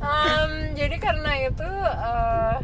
Em, 0.00 0.52
jadi 0.72 0.96
karena 0.96 1.32
itu 1.42 1.70
eh, 1.84 2.56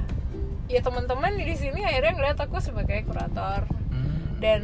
ya 0.68 0.80
teman-teman 0.80 1.32
di 1.34 1.52
sini 1.52 1.80
akhirnya 1.80 2.12
ngeliat 2.12 2.38
aku 2.38 2.56
sebagai 2.58 3.04
kurator 3.04 3.68
Hmm. 3.88 4.36
dan 4.36 4.60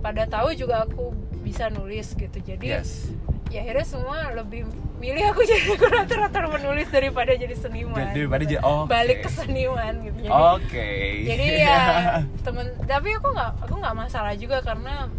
pada 0.00 0.24
tahu 0.26 0.52
juga 0.52 0.84
aku 0.84 1.12
bisa 1.40 1.68
nulis 1.68 2.12
gitu. 2.12 2.38
Jadi 2.38 2.64
Yes. 2.66 3.08
ya 3.48 3.60
akhirnya 3.60 3.84
semua 3.86 4.32
lebih 4.32 4.64
milih 4.94 5.24
aku 5.28 5.42
jadi 5.50 5.74
kurator 5.74 6.20
atau 6.26 6.48
menulis 6.48 6.88
daripada 6.88 7.34
jadi 7.34 7.52
seniman. 7.52 7.98
Jadi 7.98 8.10
daripada 8.16 8.42
jadi 8.46 8.62
oke. 8.62 8.88
balik 8.88 9.18
ke 9.22 9.30
seniman 9.30 9.94
gitu. 10.02 10.18
Jadi 10.24 10.32
Oke. 10.56 10.90
jadi 11.26 11.46
ya 11.60 11.78
temen 12.46 12.66
tapi 12.84 13.08
aku 13.12 13.28
nggak 13.30 13.50
aku 13.64 13.74
nggak 13.76 13.96
masalah 13.96 14.32
juga 14.34 14.58
karena 14.60 15.10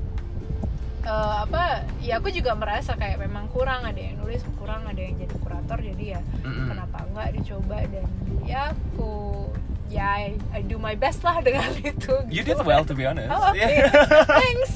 eh, 1.04 1.36
apa 1.44 1.64
ya 2.00 2.18
aku 2.18 2.30
juga 2.30 2.56
merasa 2.56 2.96
kayak 2.96 3.20
memang 3.20 3.46
kurang 3.50 3.84
ada 3.84 3.98
yang 3.98 4.18
nulis 4.18 4.42
kurang 4.58 4.82
ada 4.86 4.98
yang 4.98 5.14
jadi 5.16 5.36
kurator 5.38 5.78
jadi 5.78 6.06
ya 6.18 6.22
Mm-mm. 6.42 6.68
kenapa 6.72 6.98
enggak 7.06 7.30
dicoba 7.36 7.78
dan 7.86 8.06
ya 8.42 8.74
aku 8.74 9.46
ya 9.86 10.18
I, 10.18 10.34
I 10.50 10.66
do 10.66 10.82
my 10.82 10.98
best 10.98 11.22
lah 11.22 11.38
dengan 11.40 11.70
itu 11.78 12.10
You 12.26 12.42
gitu. 12.42 12.58
did 12.58 12.66
well 12.66 12.82
to 12.82 12.98
be 12.98 13.06
honest. 13.06 13.30
oh, 13.30 13.54
oke 13.54 13.54
Yeah. 13.54 13.86
thanks 14.26 14.74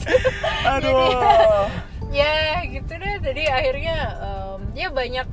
Aduh. 0.69 1.65
ya 2.09 2.61
gitu 2.63 2.93
deh 2.93 3.15
jadi 3.19 3.43
akhirnya 3.49 3.97
em, 4.17 4.38
ya 4.77 4.87
banyak 4.89 5.27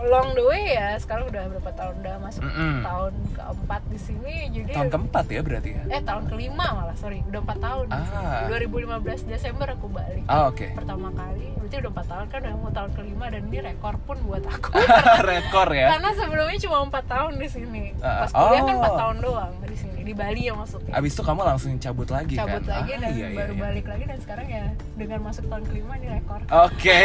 long 0.00 0.32
the 0.32 0.44
way 0.44 0.74
ya 0.74 0.96
sekarang 0.96 1.28
udah 1.28 1.44
berapa 1.52 1.70
tahun 1.76 1.94
udah 2.00 2.14
masuk 2.24 2.42
Mm-mm. 2.44 2.80
tahun 2.80 3.12
keempat 3.50 3.82
di 3.84 3.98
sini 3.98 4.34
jadi 4.48 4.70
Tahun 4.72 4.88
keempat 4.88 5.24
ya 5.26 5.40
berarti 5.40 5.70
ya. 5.72 5.82
eh 5.90 6.00
tahun 6.00 6.24
kelima 6.26 6.66
malah 6.70 6.94
sorry 6.94 7.18
udah 7.24 7.40
empat 7.40 7.58
tahun. 7.58 7.86
Ah. 7.90 8.46
2015 8.46 9.02
Desember 9.26 9.66
aku 9.68 9.86
balik 9.88 10.22
Ah 10.24 10.46
oke. 10.46 10.66
pertama 10.72 11.10
kali 11.10 11.50
berarti 11.56 11.76
udah 11.76 11.90
empat 11.90 12.06
tahun 12.06 12.24
kan 12.26 12.38
udah 12.40 12.54
mau 12.56 12.70
tahun 12.70 12.90
kelima 12.92 13.24
dan 13.26 13.42
ini 13.44 13.58
rekor 13.60 13.94
pun 14.00 14.16
buat 14.22 14.42
aku 14.42 14.70
Rekor 15.30 15.68
ya. 15.70 15.86
karena 15.90 16.10
sebelumnya 16.12 16.58
cuma 16.60 16.76
empat 16.82 17.04
tahun 17.04 17.32
di 17.34 17.48
sini 17.48 17.84
Ah, 17.98 18.22
pas 18.22 18.30
kuliah 18.30 18.60
kan 18.60 18.68
oh. 18.68 18.78
empat 18.78 18.94
tahun 18.96 19.16
doang 19.20 19.52
di 19.60 19.76
sini 19.76 19.98
di 20.00 20.12
Bali 20.12 20.40
ya 20.42 20.52
maksudnya 20.52 20.92
Abis 20.92 21.10
itu 21.12 21.22
kamu 21.22 21.40
langsung 21.44 21.70
cabut 21.76 22.08
lagi 22.08 22.34
cabut 22.34 22.62
kan? 22.62 22.70
lagi 22.80 22.90
Ah, 22.92 22.98
dan 23.00 23.10
iya, 23.12 23.26
iya, 23.26 23.36
baru 23.36 23.52
iya. 23.52 23.60
balik 23.60 23.86
lagi 23.86 24.04
dan 24.06 24.18
sekarang 24.18 24.46
ya 24.46 24.64
dengan 24.94 25.18
masuk 25.20 25.44
tahun 25.44 25.64
kelima 25.64 25.92
ini 25.94 26.08
rekor 26.10 26.40
Oke. 26.62 26.98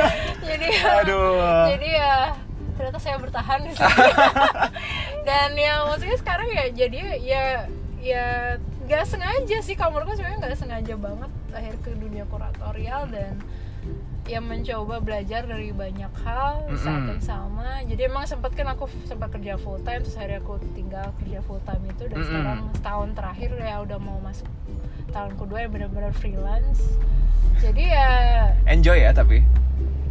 jadi 0.48 0.66
ya, 0.68 0.82
Aduh. 1.00 1.66
jadi 1.70 1.88
ya 1.94 2.14
ternyata 2.74 2.98
saya 2.98 3.16
bertahan 3.16 3.60
di 3.60 3.70
sini 3.72 3.86
dan 5.24 5.56
ya 5.56 5.84
maksudnya 5.88 6.18
sekarang 6.20 6.48
ya 6.52 6.64
jadi 6.70 6.98
ya 7.20 7.44
ya 8.04 8.24
nggak 8.84 9.04
sengaja 9.08 9.56
sih 9.64 9.72
kalau 9.72 9.96
menurutku 9.96 10.20
sebenarnya 10.20 10.38
nggak 10.44 10.60
sengaja 10.60 10.94
banget 11.00 11.30
akhir 11.56 11.74
ke 11.80 11.90
dunia 11.96 12.28
kuratorial 12.28 13.08
dan 13.08 13.40
ya 14.24 14.40
mencoba 14.40 15.00
belajar 15.04 15.44
dari 15.44 15.68
banyak 15.72 16.08
hal 16.24 16.64
di 16.68 16.76
saat 16.80 17.04
yang 17.08 17.20
sama 17.20 17.84
jadi 17.84 18.08
emang 18.08 18.24
sempat 18.24 18.56
kan 18.56 18.68
aku 18.72 18.88
sempat 19.04 19.28
kerja 19.32 19.60
full 19.60 19.76
time 19.84 20.00
terus 20.00 20.16
akhirnya 20.16 20.40
aku 20.40 20.56
tinggal 20.72 21.12
kerja 21.20 21.44
full 21.44 21.60
time 21.64 21.84
itu 21.88 22.04
dan 22.08 22.18
sekarang 22.24 22.58
setahun 22.76 23.08
terakhir 23.12 23.50
ya 23.60 23.76
udah 23.84 23.98
mau 24.00 24.16
masuk 24.24 24.48
tahun 25.12 25.32
kedua 25.36 25.68
yang 25.68 25.72
benar-benar 25.72 26.12
freelance 26.16 26.80
jadi 27.60 27.84
ya 27.84 28.10
Enjoy 28.68 28.98
ya 29.00 29.12
tapi. 29.12 29.40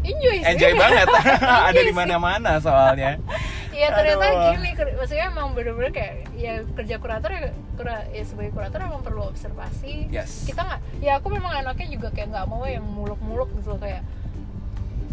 enjoy 0.03 0.35
sih 0.35 0.47
Enjoy 0.51 0.73
banget. 0.75 1.07
Ada 1.69 1.71
Enjoy 1.71 1.83
di 1.87 1.91
sih. 1.91 1.95
mana-mana 1.95 2.51
soalnya. 2.59 3.15
Iya 3.73 3.87
ternyata 3.89 4.25
Aduh. 4.29 4.41
gini, 4.53 4.69
maksudnya 4.95 5.25
emang 5.33 5.47
bener-bener 5.57 5.91
kayak 5.91 6.13
ya 6.37 6.61
kerja 6.77 6.95
kurator 7.01 7.29
ya, 7.33 7.49
kura, 7.73 8.05
ya 8.13 8.23
sebagai 8.23 8.53
kurator 8.53 8.79
emang 8.85 9.01
perlu 9.01 9.25
observasi. 9.27 10.13
Yes. 10.13 10.45
Kita 10.45 10.61
nggak, 10.61 10.79
ya 11.01 11.17
aku 11.17 11.33
memang 11.33 11.51
anaknya 11.57 11.89
juga 11.89 12.13
kayak 12.13 12.29
nggak 12.31 12.45
mau 12.45 12.63
yang 12.69 12.85
muluk-muluk 12.85 13.49
gitu 13.57 13.73
loh, 13.75 13.81
kayak 13.81 14.05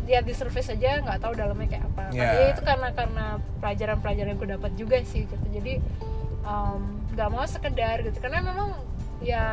lihat 0.05 0.25
di 0.27 0.35
surface 0.37 0.75
aja 0.75 1.01
nggak 1.01 1.19
tahu 1.25 1.33
dalamnya 1.33 1.69
kayak 1.73 1.85
apa. 1.89 2.05
Yeah. 2.13 2.33
Ya 2.37 2.45
itu 2.53 2.61
karena 2.61 2.89
karena 2.93 3.27
pelajaran-pelajaran 3.65 4.29
yang 4.29 4.39
aku 4.39 4.47
dapat 4.47 4.73
juga 4.77 4.97
sih 5.09 5.25
gitu. 5.25 5.47
Jadi 5.49 5.81
em, 6.45 6.81
nggak 7.17 7.29
mau 7.33 7.49
sekedar 7.49 8.05
gitu, 8.05 8.21
karena 8.21 8.45
memang 8.45 8.77
ya 9.25 9.45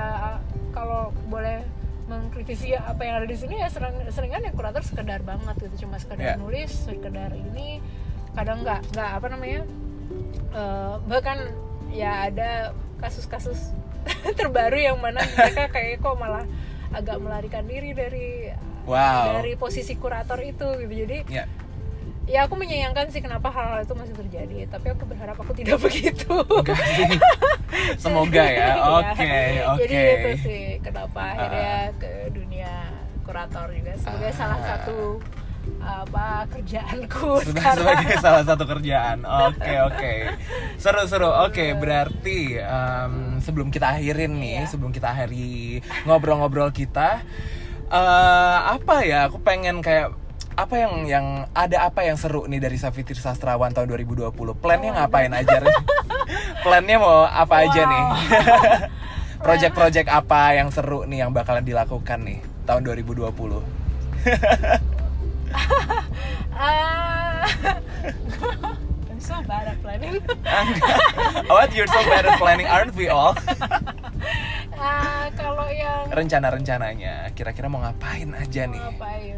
kalau 0.75 1.15
boleh 1.31 1.63
mengkritisi 2.07 2.71
apa 2.71 3.03
yang 3.03 3.19
ada 3.19 3.27
di 3.27 3.35
sini 3.35 3.59
ya 3.59 3.67
sering 3.67 3.99
seringan 4.15 4.39
ya 4.39 4.55
kurator 4.55 4.79
sekedar 4.79 5.19
banget 5.27 5.59
gitu 5.59 5.83
cuma 5.83 5.99
sekedar 5.99 6.23
Yeah. 6.23 6.39
nulis 6.39 6.71
sekedar 6.87 7.35
ini 7.35 7.83
kadang 8.37 8.61
nggak 8.61 8.85
nggak 8.93 9.11
apa 9.11 9.27
namanya 9.27 9.61
eh, 10.51 10.93
bahkan 11.03 11.37
ya 11.89 12.29
ada 12.29 12.71
kasus-kasus 12.97 13.73
terbaru 14.37 14.77
yang 14.77 14.97
mana 14.97 15.19
mereka 15.27 15.65
kayak 15.75 15.97
kok 15.97 16.15
malah 16.15 16.45
agak 16.89 17.17
melarikan 17.17 17.65
diri 17.65 17.91
dari 17.91 18.29
Wow. 18.87 19.35
dari 19.35 19.59
posisi 19.59 19.99
kurator 19.99 20.39
itu 20.39 20.63
gitu 20.79 20.93
jadi 20.95 21.27
Ya. 21.27 21.43
ya 22.23 22.39
aku 22.43 22.55
menyayangkan 22.55 23.11
sih 23.11 23.19
kenapa 23.19 23.51
hal-hal 23.51 23.83
itu 23.83 23.91
masih 23.91 24.15
terjadi 24.15 24.63
tapi 24.69 24.87
aku 24.89 25.03
berharap 25.03 25.35
aku 25.35 25.51
tidak 25.51 25.75
begitu. 25.83 26.39
Semoga 27.95 28.43
ya. 28.43 28.55
Iya. 28.55 28.71
Oke, 28.79 29.31
oke. 29.67 29.79
jadi 29.83 29.97
itu 29.99 30.29
sih 30.39 30.61
kenapa 30.79 31.35
akhirnya 31.35 31.75
ke 31.99 32.11
dunia 32.31 32.71
kurator 33.23 33.67
juga 33.71 33.91
sebagai 33.97 34.31
Ah. 34.31 34.37
salah 34.39 34.59
satu 34.63 35.19
apa 35.77 36.43
kerjaanku 36.49 37.41
sekarang 37.47 37.79
sebagai 37.79 38.15
salah 38.25 38.43
satu 38.43 38.63
kerjaan. 38.63 39.23
Oke, 39.23 39.73
oke. 39.79 40.13
Seru-seru. 40.75 41.31
Oke, 41.45 41.71
berarti 41.73 42.59
em, 42.59 43.13
sebelum 43.39 43.69
kita 43.69 43.95
akhirin 43.95 44.35
nih, 44.35 44.63
Iya. 44.63 44.69
sebelum 44.69 44.91
kita 44.91 45.09
akhiri 45.09 45.79
ngobrol-ngobrol 46.03 46.69
kita 46.69 47.23
eh 47.87 48.57
apa 48.67 49.01
ya? 49.01 49.31
Aku 49.31 49.39
pengen 49.39 49.79
kayak 49.79 50.11
apa 50.53 50.75
yang 50.75 50.93
yang 51.05 51.25
ada 51.53 51.85
apa 51.85 52.01
yang 52.01 52.17
seru 52.17 52.43
nih 52.45 52.59
dari 52.59 52.75
Safitir 52.75 53.15
Sastrawan 53.15 53.71
tahun 53.71 53.87
2020? 53.87 54.33
Plannya 54.57 54.91
Oh, 54.91 54.95
ngapain 54.97 55.31
aja? 55.31 55.61
Plannya 56.65 56.97
mau 56.97 57.23
apa 57.23 57.63
aja 57.63 57.81
Wow. 57.81 57.89
nih? 57.89 58.03
Project-project 59.45 60.09
apa 60.09 60.41
yang 60.51 60.67
seru 60.67 61.05
nih 61.05 61.21
yang 61.21 61.31
bakalan 61.31 61.61
dilakukan 61.61 62.25
nih 62.25 62.39
tahun 62.65 62.81
2020? 62.83 63.31
Ah, 66.57 67.45
I'm 69.09 69.21
so 69.21 69.37
bad 69.43 69.69
at 69.69 69.77
planning. 69.79 70.17
What? 71.53 71.69
You're 71.71 71.85
so 71.85 72.01
bad 72.03 72.25
at 72.25 72.37
planning, 72.37 72.65
aren't 72.65 72.97
we 72.97 73.07
all? 73.07 73.37
Ah, 74.73 75.29
kalau 75.33 75.69
yang 75.69 76.09
rencana-rencananya 76.09 77.29
kira-kira 77.33 77.65
mau 77.65 77.77
ngapain 77.79 78.29
aja 78.31 78.65
nih 78.65 78.77
ngapain 78.79 79.37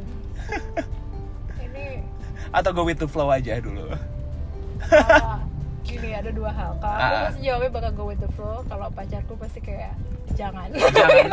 ini 1.61 2.03
atau 2.51 2.71
go 2.71 2.83
with 2.83 2.97
the 2.97 3.07
flow 3.07 3.27
aja 3.29 3.59
dulu 3.59 3.87
uh, 3.87 5.37
gini 5.81 6.11
ada 6.11 6.27
dua 6.29 6.51
hal 6.51 6.75
kalau 6.77 6.91
aku 6.93 7.15
Ah. 7.15 7.23
pasti 7.27 7.41
jawabnya 7.41 7.69
bakal 7.71 7.91
go 7.93 8.03
with 8.05 8.19
the 8.19 8.31
flow 8.33 8.63
kalau 8.65 8.91
pacarku 8.91 9.33
pasti 9.35 9.59
kayak 9.59 9.95
jangan 10.35 10.67
jangan 10.71 11.27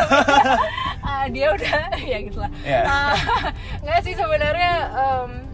Ah, 1.02 1.26
dia 1.26 1.50
udah 1.50 1.82
ya 1.96 2.18
gitulah 2.20 2.50
Ya. 2.62 2.82
Ah, 2.82 3.14
nggak 3.86 4.02
sih 4.02 4.18
sebenarnya 4.18 4.74
em, 4.98 5.46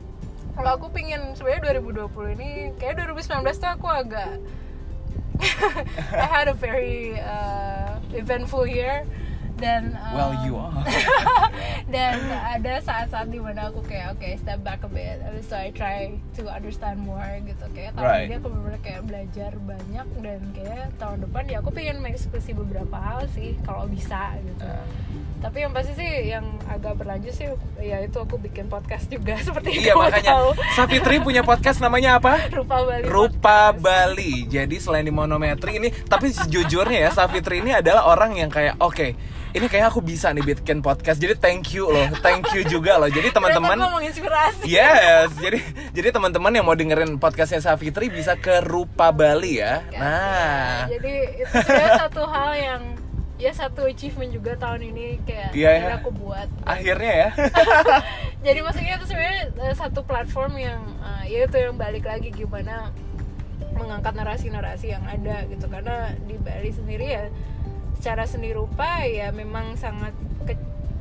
kalau 0.57 0.81
aku 0.81 0.88
pingin 0.88 1.37
sebenarnya 1.37 1.77
2020 1.85 2.33
ini 2.40 2.51
kayak 2.81 3.05
2019 3.05 3.45
tuh 3.61 3.71
aku 3.77 3.88
agak 3.92 4.40
I 6.16 6.25
had 6.25 6.49
a 6.49 6.57
very 6.57 7.21
uh, 7.21 8.01
eventful 8.16 8.64
year 8.64 9.05
dan 9.62 9.83
um, 9.96 10.12
well 10.12 10.33
you 10.42 10.55
are 10.55 10.75
dan 11.94 12.18
ada 12.27 12.81
saat-saat 12.81 13.29
di 13.29 13.38
mana 13.38 13.68
aku 13.68 13.81
kayak 13.83 14.12
oke 14.12 14.27
step 14.37 14.59
back 14.61 14.83
a 14.83 14.88
bit 14.88 15.16
so 15.42 15.55
I 15.55 15.70
try 15.70 16.11
to 16.35 16.42
understand 16.46 16.98
more 17.01 17.22
gitu 17.40 17.64
kayak 17.70 17.94
tahun 17.94 18.05
Right. 18.05 18.27
ini 18.27 18.35
aku 18.37 18.48
bener 18.51 18.77
kayak 18.81 19.03
belajar 19.05 19.51
banyak 19.57 20.07
dan 20.18 20.40
kayak 20.53 20.87
tahun 20.96 21.18
depan 21.22 21.42
ya 21.46 21.57
aku 21.59 21.70
pengen 21.70 21.96
mengeksekusi 22.01 22.51
beberapa 22.53 22.96
hal 22.96 23.25
sih 23.31 23.55
kalau 23.62 23.87
bisa 23.87 24.35
gitu 24.38 24.64
Ah. 24.64 24.83
tapi 25.40 25.59
yang 25.61 25.70
pasti 25.70 25.92
sih 25.92 26.11
yang 26.29 26.42
agak 26.64 26.94
berlanjut 26.94 27.31
sih 27.31 27.46
ya 27.79 27.98
itu 27.98 28.14
aku 28.16 28.38
bikin 28.38 28.66
podcast 28.66 29.07
juga 29.07 29.35
seperti 29.46 29.75
iya 29.77 29.92
kamu 29.92 30.03
makanya 30.03 30.33
tahu 30.33 30.48
Safitri 30.72 31.16
punya 31.18 31.42
podcast 31.42 31.79
namanya 31.79 32.18
apa 32.18 32.46
rupa 32.48 32.77
Bali 32.81 33.05
Rupa 33.05 33.59
Podcast. 33.70 33.83
Bali. 33.83 34.35
Jadi 34.44 34.77
selain 34.79 35.03
di 35.03 35.11
monometri 35.11 35.77
ini, 35.77 35.88
tapi 36.03 36.31
sejujurnya 36.31 36.98
ya 37.01 37.11
Safitri 37.11 37.59
ini 37.59 37.72
adalah 37.72 38.07
orang 38.07 38.35
yang 38.35 38.48
kayak 38.48 38.79
oke, 38.79 39.12
ini 39.53 39.67
kayak 39.69 39.93
aku 39.93 40.01
bisa 40.01 40.33
nih 40.33 40.43
bikin 40.43 40.81
podcast. 40.81 41.21
Jadi 41.21 41.37
thank 41.37 41.77
you 41.77 41.85
loh, 41.87 42.09
thank 42.21 42.49
you 42.57 42.65
juga 42.65 42.97
loh. 42.97 43.09
Jadi 43.09 43.29
teman-teman 43.29 43.77
menginspirasi 44.01 44.65
Yes, 44.65 45.29
jadi 45.37 45.61
jadi 45.93 46.09
teman-teman 46.11 46.53
yang 46.53 46.65
mau 46.65 46.73
dengerin 46.73 47.21
podcastnya 47.21 47.61
Safitri 47.61 48.09
bisa 48.09 48.33
ke 48.35 48.65
Rupa 48.65 49.12
Bali 49.12 49.61
ya. 49.61 49.85
Ya, 49.88 50.01
Nah, 50.01 50.88
jadi 50.88 51.15
itu 51.37 51.57
satu 52.01 52.25
hal 52.25 52.51
yang 52.57 52.83
ya 53.37 53.51
satu 53.51 53.85
achievement 53.85 54.31
juga 54.31 54.55
tahun 54.57 54.88
ini 54.88 55.21
kayak 55.27 55.51
Iya, 55.53 55.69
akhirnya 55.69 55.91
ya. 55.91 56.01
aku 56.01 56.11
buat 56.15 56.49
akhirnya 56.62 57.12
ya. 57.12 57.29
jadi 58.47 58.59
maksudnya 58.62 58.93
itu 58.97 59.07
sebenarnya 59.07 59.45
eh, 59.59 59.75
satu 59.77 60.01
platform 60.07 60.53
yang 60.57 60.81
eh, 61.03 61.25
ya 61.29 61.38
itu 61.45 61.57
yang 61.59 61.75
balik 61.77 62.07
lagi 62.07 62.31
gimana 62.31 62.88
mengangkat 63.73 64.15
narasi-narasi 64.15 64.93
yang 64.93 65.05
ada 65.05 65.45
gitu 65.49 65.65
karena 65.67 66.12
di 66.25 66.37
Bali 66.38 66.71
sendiri 66.71 67.07
ya 67.09 67.25
secara 68.03 68.27
seni 68.27 68.51
rupa 68.51 69.07
ya 69.07 69.31
memang 69.31 69.79
sangat 69.79 70.11
ke- 70.43 70.59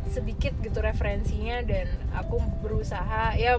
sedikit 0.07 0.53
gitu 0.59 0.77
referensinya 0.79 1.65
dan 1.65 1.89
aku 2.13 2.37
berusaha 2.61 3.33
ya 3.33 3.57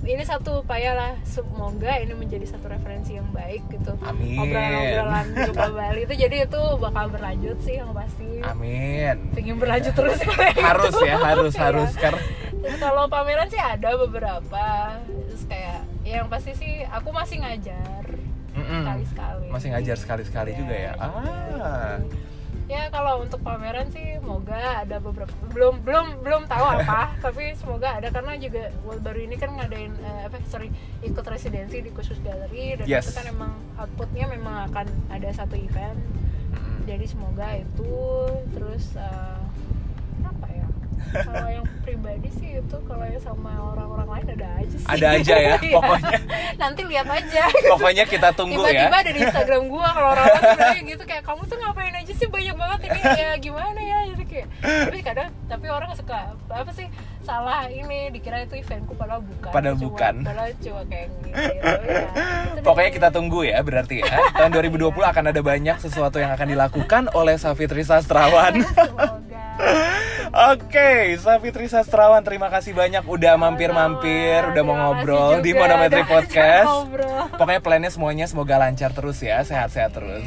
ini 0.00 0.24
satu 0.24 0.64
upaya 0.64 0.90
lah 0.90 1.12
semoga 1.22 1.92
ini 1.96 2.10
menjadi 2.12 2.48
satu 2.48 2.66
referensi 2.66 3.14
yang 3.14 3.30
baik 3.30 3.62
gitu 3.70 3.94
Amin. 4.00 4.42
obrolan-obrolan 4.42 5.26
rupa 5.46 5.66
Bali 5.70 6.02
itu 6.02 6.14
jadi 6.16 6.36
itu 6.42 6.60
bakal 6.80 7.06
berlanjut 7.10 7.62
sih 7.62 7.78
yang 7.78 7.94
pasti 7.94 8.42
Amin. 8.42 9.30
pengen 9.30 9.56
berlanjut 9.56 9.94
terus 9.94 10.18
Harus 10.58 10.94
ya, 10.98 11.14
harus 11.16 11.54
Iya. 11.54 11.62
harus 11.62 11.90
karena 11.94 12.22
Terus 12.50 12.76
kalau 12.76 13.06
pameran 13.06 13.46
sih 13.46 13.56
ada 13.56 13.94
beberapa 13.94 14.98
terus 15.06 15.46
kayak 15.46 15.78
ya 16.02 16.18
yang 16.18 16.26
pasti 16.26 16.52
sih 16.54 16.82
aku 16.82 17.14
masih 17.14 17.38
ngajar 17.38 18.02
Mm-mm. 18.50 18.82
sekali-sekali 18.82 19.46
Masih 19.46 19.68
ngajar 19.70 19.96
sekali-sekali 19.96 20.50
Iya, 20.50 20.58
juga 20.58 20.74
ya. 20.74 20.92
Ah. 20.98 21.96
Ya 22.70 22.86
kalau 22.86 23.26
untuk 23.26 23.42
pameran 23.42 23.90
sih 23.90 24.22
semoga 24.22 24.86
ada 24.86 25.02
beberapa 25.02 25.34
belum 25.50 25.82
belum 25.82 26.22
belum 26.22 26.42
tahu 26.46 26.64
apa 26.78 27.10
tapi 27.26 27.50
semoga 27.58 27.98
ada 27.98 28.14
karena 28.14 28.38
juga 28.38 28.70
baru 29.02 29.26
ini 29.26 29.34
kan 29.34 29.58
ngadain 29.58 29.90
eh, 29.98 30.30
apa 30.30 30.38
sorry 30.46 30.70
ikut 31.02 31.26
residensi 31.26 31.82
di 31.82 31.90
khusus 31.90 32.22
galeri 32.22 32.78
dan 32.78 32.86
Yes. 32.86 33.10
itu 33.10 33.18
kan 33.18 33.26
emang 33.26 33.52
outputnya 33.74 34.30
memang 34.30 34.70
akan 34.70 34.86
ada 35.10 35.28
satu 35.34 35.58
event 35.58 35.98
jadi 36.86 37.04
semoga 37.10 37.58
itu 37.58 37.94
terus 38.54 38.94
ya 38.94 39.49
kalau 41.10 41.48
yang 41.48 41.66
pribadi 41.80 42.28
sih 42.32 42.50
itu 42.56 42.76
kalau 42.82 43.02
yang 43.02 43.18
sama 43.18 43.50
orang-orang 43.66 44.08
lain 44.10 44.26
ada 44.32 44.48
aja 44.56 44.76
sih 44.76 44.86
Ada 44.86 45.06
aja 45.12 45.34
ya, 45.36 45.54
Iya. 45.60 45.74
pokoknya. 45.74 46.18
nanti 46.56 46.80
lihat 46.84 47.08
aja 47.08 47.42
Pokoknya 47.66 48.04
kita 48.04 48.28
tunggu 48.32 48.60
tiba-tiba 48.60 48.90
ya. 48.90 49.00
ada 49.00 49.10
di 49.10 49.20
Instagram 49.20 49.62
gua 49.66 49.88
kalau 49.88 50.08
orang-orang 50.10 50.42
bilangnya 50.54 50.82
gitu 50.86 51.02
kayak 51.04 51.22
kamu 51.22 51.42
tuh 51.44 51.56
ngapain 51.56 51.94
aja 51.94 52.12
sih 52.12 52.26
banyak 52.26 52.54
banget 52.54 52.80
ini 52.86 53.00
ya 53.00 53.30
gimana 53.36 53.80
ya 53.80 53.98
jadi 54.08 54.24
kayak 54.24 54.46
tapi 54.60 54.98
kadang 55.00 55.28
tapi 55.44 55.66
orang 55.68 55.90
suka 55.92 56.18
apa 56.48 56.70
sih 56.70 56.86
salah 57.20 57.64
ini 57.64 58.08
dikira 58.10 58.42
itu 58.42 58.56
eventku 58.56 58.92
padahal 58.94 59.20
bukan 59.20 59.50
Padahal 59.50 59.76
Cuma- 59.76 59.86
bukan. 59.86 60.14
padahal 60.22 60.50
cuma 60.56 60.82
kayak 60.84 61.06
gitu 61.10 61.28
ya. 61.28 61.62
Gitu 62.50 62.62
Pokoknya 62.62 62.90
kita 62.90 63.08
tunggu 63.10 63.40
ya 63.42 63.58
berarti 63.60 64.00
ya. 64.00 64.14
Tahun 64.32 64.50
2020 64.50 64.90
akan 64.92 65.24
ada 65.26 65.40
banyak 65.40 65.76
sesuatu 65.78 66.16
yang 66.16 66.30
akan 66.30 66.46
dilakukan 66.48 67.02
oleh 67.12 67.36
Safitri 67.36 67.80
Sastrawan. 67.82 68.64
Oke, 70.50 71.14
Safitri 71.22 71.70
Sastrawan 71.70 72.26
terima 72.26 72.50
kasih 72.50 72.74
banyak 72.74 73.06
udah 73.06 73.38
mampir-mampir, 73.38 74.50
udah 74.50 74.62
mau 74.66 74.74
ngobrol 74.74 75.38
di 75.38 75.54
Monometri 75.54 76.02
Podcast. 76.02 76.90
Pokoknya 77.38 77.62
plannya 77.62 77.90
semuanya 77.94 78.26
semoga 78.26 78.58
lancar 78.58 78.90
terus 78.90 79.22
ya, 79.22 79.46
sehat-sehat 79.46 79.94
terus. 79.94 80.26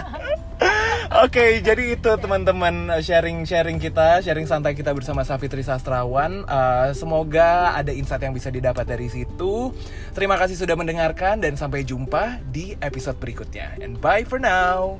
Oke, 1.24 1.60
jadi 1.60 2.00
itu 2.00 2.10
teman-teman 2.16 2.96
sharing-sharing 3.04 3.76
kita, 3.76 4.24
sharing 4.24 4.48
santai 4.48 4.72
kita 4.72 4.96
bersama 4.96 5.20
Safitri 5.20 5.60
Sastrawan. 5.60 6.48
Eh, 6.48 6.88
semoga 6.96 7.76
ada 7.76 7.92
insight 7.92 8.24
yang 8.24 8.32
bisa 8.32 8.48
didapat 8.48 8.88
dari 8.88 9.12
situ. 9.12 9.68
Terima 10.16 10.40
kasih 10.40 10.56
sudah 10.56 10.80
mendengarkan 10.80 11.44
dan 11.44 11.60
sampai 11.60 11.84
jumpa 11.84 12.40
di 12.48 12.72
episode 12.80 13.20
berikutnya. 13.20 13.84
And 13.84 14.00
bye 14.00 14.24
for 14.24 14.40
now. 14.40 14.96